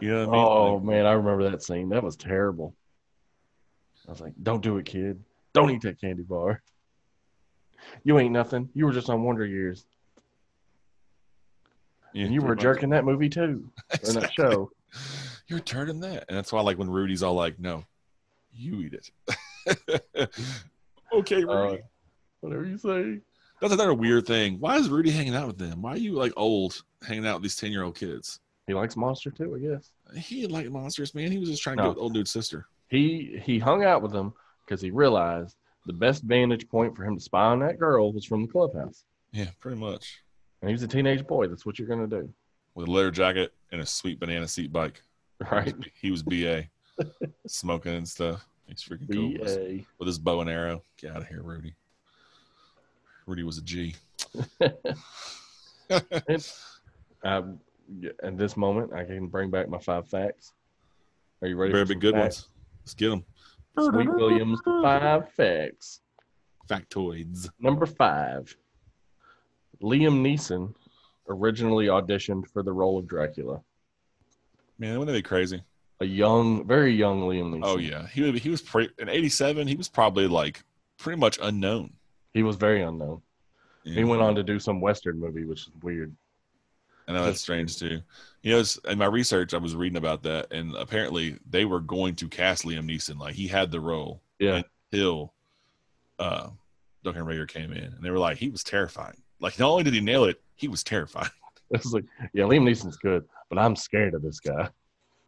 [0.00, 0.34] You know I mean?
[0.34, 1.88] Oh Like, man, I remember that scene.
[1.90, 2.74] That was terrible.
[4.06, 5.22] I was like, "Don't do it, kid.
[5.52, 6.62] Don't eat that candy bar.
[8.04, 8.68] You ain't nothing.
[8.74, 9.86] You were just on Wonder Years,
[12.12, 13.70] yeah, and you were jerking that movie too,
[14.06, 14.70] or that show."
[15.48, 17.84] You're turning that, and that's why, like, when Rudy's all like, "No,
[18.52, 19.10] you eat it."
[21.12, 21.78] okay, Rudy.
[21.78, 21.86] Uh,
[22.40, 23.20] whatever you say.
[23.60, 24.58] That's another weird thing.
[24.60, 25.80] Why is Rudy hanging out with them?
[25.82, 28.40] Why are you like old hanging out with these ten year old kids?
[28.66, 29.92] He likes Monster too, I guess.
[30.20, 31.30] He didn't like monsters, man.
[31.30, 31.88] He was just trying to No.
[31.90, 32.66] get with old dude's sister.
[32.88, 34.32] He he hung out with them
[34.64, 38.24] because he realized the best vantage point for him to spy on that girl was
[38.24, 39.04] from the clubhouse.
[39.32, 40.22] Yeah, pretty much.
[40.60, 41.46] And he was a teenage boy.
[41.48, 42.32] That's what you're gonna do,
[42.74, 45.02] With a leather jacket and a sweet banana seat bike.
[45.50, 45.74] right?
[46.00, 46.64] He was BA,
[47.46, 48.46] smoking and stuff.
[48.66, 49.86] He's freaking cool with his, B.A.
[49.98, 50.82] with his bow and arrow.
[50.96, 51.74] Get out of here, Rudy.
[53.26, 53.94] Rudy was a G.
[57.22, 57.58] Um,
[57.98, 60.52] yeah, at this moment, I can bring back my five facts.
[61.42, 61.72] Are you ready?
[61.72, 62.42] Very for big good facts?
[62.42, 62.48] ones.
[62.86, 63.24] Let's get them.
[63.78, 66.00] Sweet Williams five facts.
[66.70, 67.50] Factoids.
[67.58, 68.56] Number five.
[69.82, 70.72] Liam Neeson
[71.28, 73.60] originally auditioned for the role of Dracula.
[74.78, 75.62] Man, wouldn't that be crazy?
[76.00, 77.62] A young, very young Liam Neeson.
[77.64, 79.66] Oh yeah, he was- he was pre- in '87.
[79.66, 80.62] He was probably like
[80.98, 81.92] pretty much unknown.
[82.34, 83.20] He was very unknown.
[83.84, 86.14] He went on to do some Western movie, which is weird.
[87.08, 88.00] I know that's strange too.
[88.42, 91.80] You know, it's, in my research, I was reading about that, and apparently they were
[91.80, 93.18] going to cast Liam Neeson.
[93.18, 94.62] Like he had the role Yeah.
[94.92, 95.32] until
[96.18, 96.48] uh,
[97.04, 99.22] Duncan Regehr came in, and they were like, he was terrifying.
[99.40, 101.30] Like not only did he nail it, he was terrifying.
[101.72, 104.64] It's like, yeah, Liam Neeson's good, but I'm scared of this guy.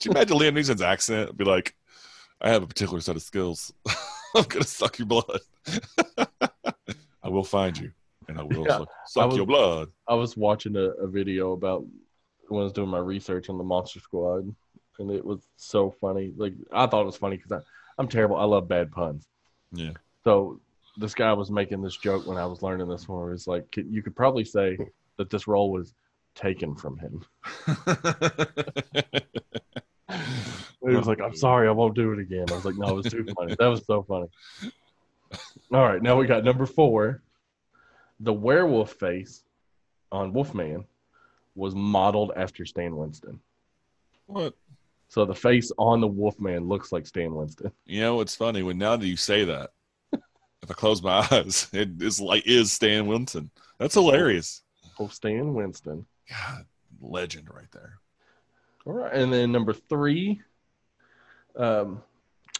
[0.00, 1.36] Could you imagine Liam Neeson's accent?
[1.36, 1.74] Be like,
[2.40, 3.72] I have a particular set of skills.
[4.36, 5.40] I'm gonna suck your blood.
[6.16, 7.90] I will find you,
[8.28, 9.88] and I will Yeah, suck, suck I was- your blood.
[10.06, 11.84] I was watching a, a video about
[12.48, 14.54] when I was doing my research on the Monster Squad,
[14.98, 16.32] and it was so funny.
[16.36, 17.62] Like I thought it was funny because
[17.98, 18.36] I'm terrible.
[18.36, 19.26] I love bad puns.
[19.72, 19.92] Yeah.
[20.24, 20.60] So
[20.96, 23.20] this guy was making this joke when I was learning this one.
[23.20, 24.78] Where it's like you could probably say
[25.16, 25.94] that this role was
[26.34, 27.24] taken from him.
[30.80, 32.94] He was like, "I'm sorry, I won't do it again." I was like, "No, it
[32.94, 33.54] was too funny.
[33.58, 34.28] That was so funny."
[35.70, 37.20] All right, now we got number four.
[38.20, 39.44] The werewolf face
[40.10, 40.84] on Wolfman
[41.54, 43.40] was modeled after Stan Winston.
[44.26, 44.54] What?
[45.08, 47.72] So the face on the Wolfman looks like Stan Winston.
[47.86, 49.70] You know, it's funny when now that you say that,
[50.12, 53.50] if I close my eyes, it is like is Stan Winston.
[53.78, 54.62] That's hilarious.
[54.98, 56.04] Oh, Stan Winston.
[56.28, 56.66] God,
[57.00, 57.98] legend right there.
[58.84, 60.40] All right, and then number three,
[61.56, 62.02] um,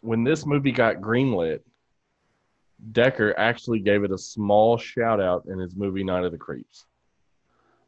[0.02, 1.60] when this movie got greenlit,
[2.92, 6.86] Dekker actually gave it a small shout out in his movie Night of the Creeps.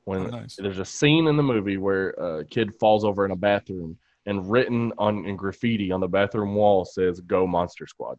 [0.04, 0.56] When Oh, nice.
[0.56, 4.50] there's a scene in the movie where a kid falls over in a bathroom, and
[4.50, 8.18] written on in graffiti on the bathroom wall says "Go Monster Squad."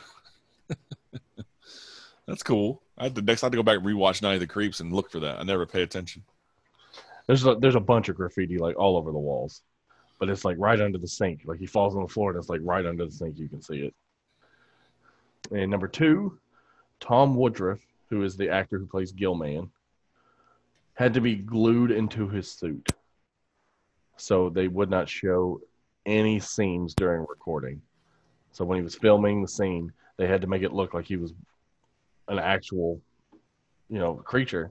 [2.27, 2.83] That's cool.
[2.97, 4.81] I have to next I have to go back and rewatch Night of the Creeps
[4.81, 5.39] and look for that.
[5.39, 6.23] I never pay attention.
[7.27, 9.63] There's a, there's a bunch of graffiti like all over the walls,
[10.19, 11.43] but it's like right under the sink.
[11.45, 13.39] Like he falls on the floor and it's like right under the sink.
[13.39, 13.95] You can see it.
[15.51, 16.39] And number two,
[17.01, 19.71] Tom Woodruff, who is the actor who plays Gill Man,
[20.95, 22.89] had to be glued into his suit.
[24.17, 25.61] so they would not show
[26.07, 27.83] any scenes during recording.
[28.53, 31.17] So when he was filming the scene, they had to make it look like he
[31.17, 31.33] was
[32.29, 33.01] an actual,
[33.91, 34.71] you know, creature.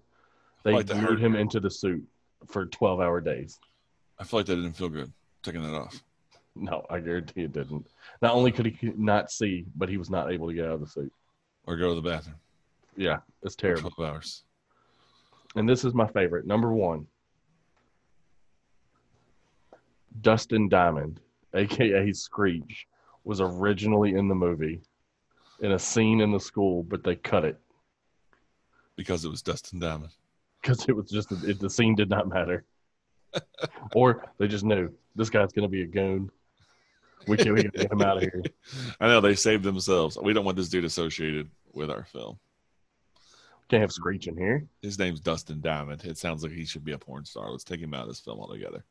[0.64, 2.04] They Like glued him into the suit
[2.48, 3.60] for 12 hour days.
[4.18, 5.12] I feel like that didn't feel good
[5.42, 6.02] taking that off.
[6.56, 7.88] No, I guarantee it didn't.
[8.22, 10.82] Not only could he not see, but he was not able to get out of
[10.82, 11.12] the suit.
[11.66, 12.36] Or go to the bathroom.
[12.96, 13.90] Yeah, it's terrible.
[13.90, 14.44] 12 hours.
[15.56, 16.46] And this is my favorite.
[16.46, 17.08] Number one
[20.22, 21.20] Dustin Diamond,
[21.56, 22.88] aka Screech,
[23.24, 24.80] was originally in the movie
[25.62, 27.58] in a scene in the school, but they cut it
[28.96, 30.12] Because it was Dustin Diamond.
[30.62, 32.64] because it was just it, the scene did not matter.
[33.96, 36.30] or they just knew this guy's going to be a goon.
[37.28, 38.44] We can we get him out of here.
[39.00, 40.18] I know they saved themselves.
[40.22, 42.40] We don't want this dude associated with our film.
[43.70, 44.68] Can't have Screech in here.
[44.82, 46.04] His name's Dustin Diamond.
[46.04, 47.50] It sounds like he should be a porn star.
[47.50, 48.84] Let's take him out of this film altogether.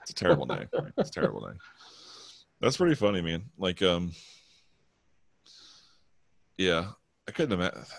[0.00, 0.68] It's a terrible name.
[0.98, 1.58] It's a terrible name.
[2.60, 3.44] That's pretty funny, man.
[3.58, 4.12] Like, um,
[6.56, 6.86] yeah,
[7.28, 7.82] I couldn't imagine.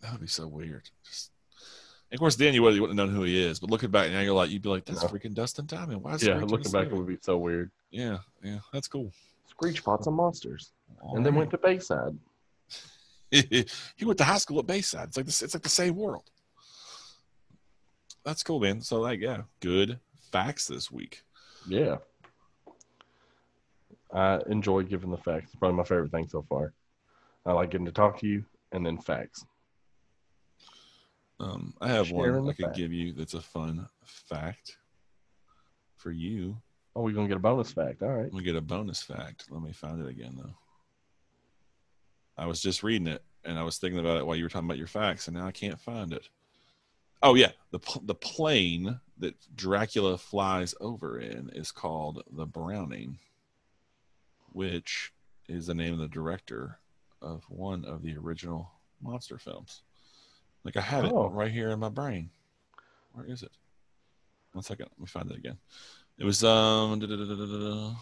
[0.00, 0.90] That would be so weird.
[1.02, 1.30] Just,
[2.10, 3.58] and of course, then you would you wouldn't have known who he is.
[3.60, 5.08] But looking back now, you're like, you'd be like, that's Yeah.
[5.08, 6.02] freaking Dustin Diamond.
[6.02, 7.70] Why is Yeah, Screech in looking back, it would be so weird.
[7.90, 9.12] Yeah, yeah, that's cool.
[9.48, 10.72] Screech fought some monsters
[11.14, 11.34] and then Alright.
[11.34, 12.18] went to Bayside.
[13.30, 15.08] he went to high school at Bayside.
[15.08, 16.30] It's like the, it's like the same world.
[18.24, 18.80] That's cool, man.
[18.80, 19.98] So like, yeah, good
[20.32, 21.22] facts this week.
[21.68, 21.96] Yeah.
[24.12, 25.46] I enjoy giving the facts.
[25.46, 26.72] It's probably my favorite thing so far.
[27.44, 29.44] I like getting to talk to you and then facts.
[31.44, 32.76] Um, I have Sharing one I could fact.
[32.76, 34.78] give you that's a fun fact
[35.96, 36.56] for you.
[36.96, 38.02] Oh, we're going to get a bonus fact.
[38.02, 38.32] All right.
[38.32, 39.46] We get a bonus fact.
[39.50, 40.54] Let me find it again though.
[42.38, 44.68] I was just reading it and I was thinking about it while you were talking
[44.68, 46.28] about your facts, and now I can't find it.
[47.22, 53.18] Oh yeah, the the plane that Dracula flies over in is called the Browning,
[54.52, 55.12] which
[55.48, 56.78] is the name of the director
[57.20, 58.70] of one of the original
[59.02, 59.82] monster films.
[60.64, 61.28] Like I have it Oh.
[61.28, 62.30] right here in my brain.
[63.12, 63.50] Where is it?
[64.52, 65.58] One second, let me find it again.
[66.18, 66.98] It was um.
[67.00, 67.94] da-da-da-da-da-da.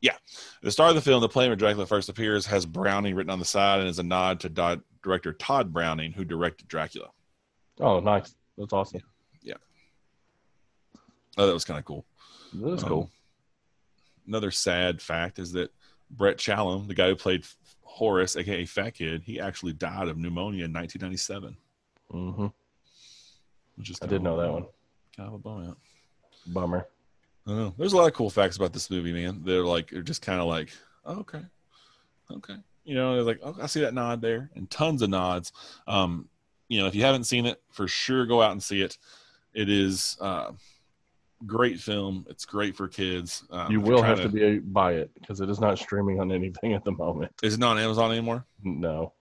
[0.00, 0.16] Yeah,
[0.62, 3.38] the star of the film, the plane where Dracula first appears, has Browning written on
[3.38, 7.08] the side and is a nod to di- director Tod Browning, who directed Dracula.
[7.80, 8.34] Oh, nice.
[8.56, 9.02] That's awesome.
[9.42, 9.54] Yeah.
[11.36, 12.06] Oh, that was kind of cool.
[12.54, 13.10] That's Um, cool.
[14.26, 15.70] Another sad fact is that
[16.10, 17.44] Brett Chalem, the guy who played
[17.90, 21.56] Horace, aka Fat Kid, he actually died of pneumonia in 1997.
[22.10, 22.46] hmm
[23.76, 24.66] Which is I did know that one.
[25.16, 25.78] Kind of a bum out.
[26.46, 26.86] Bummer.
[27.46, 27.74] I know.
[27.76, 29.42] There's a lot of cool facts about this movie, man.
[29.44, 30.70] They're like, they're just kind of like,
[31.04, 31.42] oh, okay,
[32.30, 32.56] okay.
[32.84, 35.52] You know, they're like, oh, I see that nod there, and tons of nods.
[35.86, 36.28] Um,
[36.68, 38.98] you know, if you haven't seen it, for sure, go out and see it.
[39.52, 40.52] It is uh,
[41.46, 42.26] great film.
[42.28, 43.44] It's great for kids.
[43.50, 46.74] Um, You will have to be buy it because it is not streaming on anything
[46.74, 47.32] at the moment.
[47.42, 48.44] Is it not on Amazon anymore?
[48.62, 49.12] No.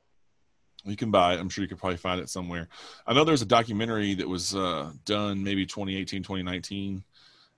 [0.86, 1.39] You can buy it.
[1.39, 2.70] I'm sure you could probably find it somewhere.
[3.05, 7.03] I know there's a documentary that was uh, done maybe 2018, 2019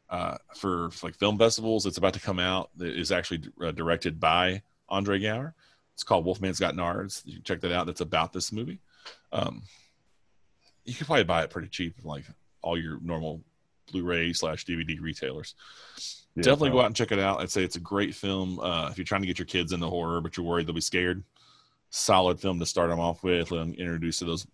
[0.10, 1.86] uh, for, for like film festivals.
[1.86, 2.72] It's about to come out.
[2.78, 5.54] That is actually uh, directed by Andre Gower.
[5.94, 7.22] It's called Wolfman's Got Nards.
[7.26, 7.86] You can check that out.
[7.86, 8.80] That's about this movie.
[9.32, 9.64] Um,
[10.84, 12.26] you can probably buy it pretty cheap, like
[12.64, 13.42] all your normal
[13.92, 15.56] Blu-ray slash DVD retailers.
[16.36, 16.76] Yeah, Definitely no.
[16.76, 17.42] go out and check it out.
[17.42, 18.60] I'd say it's a great film.
[18.60, 20.82] Uh, if you're trying to get your kids into horror, but you're worried they'll be
[20.82, 21.24] scared,
[21.90, 23.52] solid film to start them off with.
[23.52, 24.48] Let them introduce to those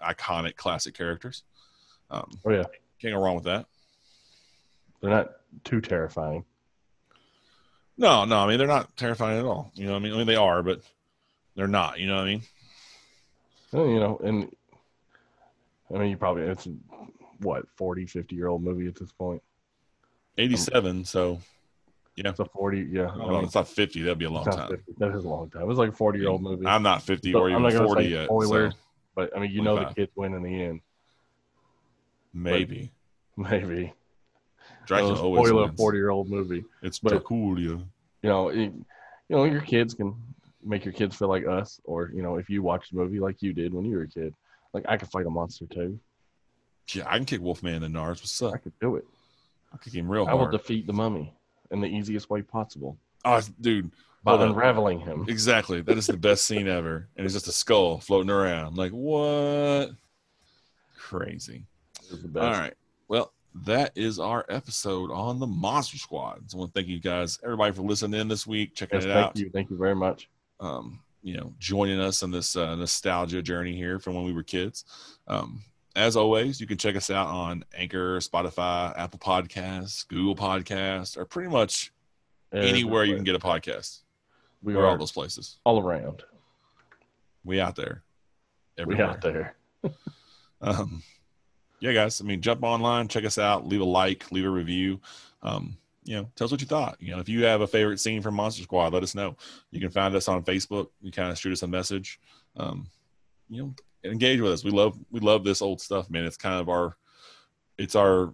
[0.00, 1.42] iconic classic characters.
[2.10, 2.64] Um, Oh, yeah.
[3.00, 3.66] can't go wrong with that.
[5.00, 5.32] They're not
[5.64, 6.44] too terrifying.
[7.96, 9.70] No, no, I mean they're not terrifying at all.
[9.74, 10.80] You know, what I mean, I mean they are, but
[11.54, 12.00] they're not.
[12.00, 12.42] You know what I mean?
[13.72, 14.56] Uh, You know, and
[15.94, 16.66] I mean, you probably, it's
[17.40, 19.42] what, 40, 50 year old movie at this point?
[20.38, 21.40] 87, so
[22.16, 23.08] yeah It's a 40, yeah.
[23.10, 24.02] I know, it's not 50.
[24.02, 24.68] That'd be a long time.
[24.68, 24.92] 50.
[24.98, 25.62] That is a long time.
[25.62, 26.66] It was like a 40 year old movie.
[26.66, 28.24] I'm not 50 So or even not 40 say yet.
[28.26, 28.78] spoilers, so
[29.14, 30.80] but I mean, you know the kids win in the end.
[32.32, 32.90] maybe
[33.36, 33.92] Maybe.
[34.86, 36.64] Dracula So, always spoiler 40 year old movie.
[36.82, 37.60] It's but- Dracula.
[37.60, 38.84] You know, it, you
[39.30, 40.14] know, your kids can
[40.64, 43.42] make your kids feel like us, or, you know, if you watch the movie like
[43.42, 44.34] you did when you were a kid,
[44.72, 45.98] like I could fight a monster too.
[46.92, 48.20] Yeah, I can kick Wolfman in the Nars.
[48.20, 48.54] What's up?
[48.54, 49.04] I could do it.
[49.72, 50.38] I kick him real hard.
[50.38, 51.32] I will defeat the mummy
[51.70, 53.90] in the easiest way possible oh, dude,
[54.22, 54.50] by Hold up.
[54.50, 55.26] unraveling him.
[55.28, 55.80] Exactly.
[55.80, 57.08] That is the best scene ever.
[57.16, 58.76] And it's just a skull floating around.
[58.76, 59.90] Like, what?
[60.96, 61.64] Crazy.
[62.04, 62.44] It was the best.
[62.44, 62.74] All right.
[63.08, 63.32] Well,
[63.66, 66.50] that is our episode on the Monster Squad.
[66.50, 69.04] So I want to thank you guys, everybody, for listening in this week, checking Yes,
[69.04, 69.36] it thank out.
[69.38, 69.50] you.
[69.50, 70.28] Thank you very much.
[70.60, 74.42] Um, you know, joining us on this uh, nostalgia journey here from when we were
[74.42, 74.84] kids.
[75.26, 75.62] Um,
[75.96, 81.24] as always, you can check us out on Anchor, Spotify, Apple Podcasts, Google Podcasts, or
[81.24, 81.92] pretty much
[82.52, 84.00] anywhere you can get a podcast.
[84.62, 85.58] We We're are all those places.
[85.64, 86.22] all around.
[87.44, 88.02] We out there.
[88.84, 89.56] We out there.
[90.60, 91.02] um,
[91.80, 92.20] yeah, guys.
[92.20, 95.00] I mean, jump online, check us out, leave a like, leave a review.
[95.42, 96.96] Um, you know, tell us what you thought.
[97.00, 99.36] You know, if you have a favorite scene from Monster Squad, let us know.
[99.70, 100.88] You can find us on Facebook.
[101.02, 102.18] You kind of shoot us a message.
[102.56, 102.88] Um,
[103.48, 103.74] you know,
[104.04, 104.64] engage with us.
[104.64, 106.24] We love we love this old stuff, man.
[106.24, 106.96] It's kind of our,
[107.78, 108.32] it's our,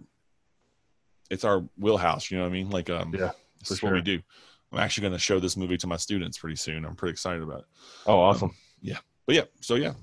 [1.29, 2.29] it's our wheelhouse.
[2.29, 2.69] You know what I mean?
[2.69, 4.19] Like, um, Yeah, this is what we do.
[4.71, 6.85] I'm actually going to show this movie to my students pretty soon.
[6.85, 7.65] I'm pretty excited about it.
[8.05, 8.55] Oh, awesome.
[8.81, 8.99] Yeah.
[9.25, 9.93] But yeah, so yeah,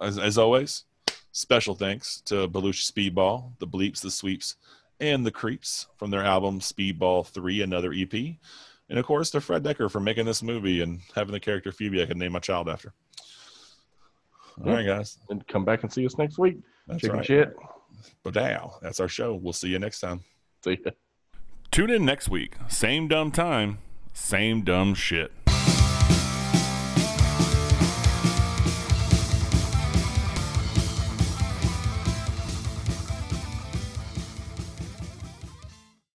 [0.00, 0.84] as, as always,
[1.32, 4.56] special thanks to Belushi Speedball, the Bleeps, the Sweeps,
[5.00, 8.12] and the Creeps from their album Speedball 3, another EP.
[8.88, 12.02] And of course, to Fred Dekker for making this movie and having the character Phoebe
[12.02, 12.92] I could name my child after.
[14.64, 15.18] All right, guys.
[15.30, 16.58] and come back and see us next week.
[16.86, 17.26] That's Chicken right.
[17.26, 17.56] shit.
[18.22, 19.34] But now, that's our show.
[19.34, 20.20] We'll see you next time.
[20.64, 20.90] See ya.
[21.70, 22.54] Tune in next week.
[22.68, 23.78] Same dumb time,
[24.12, 25.32] same dumb shit.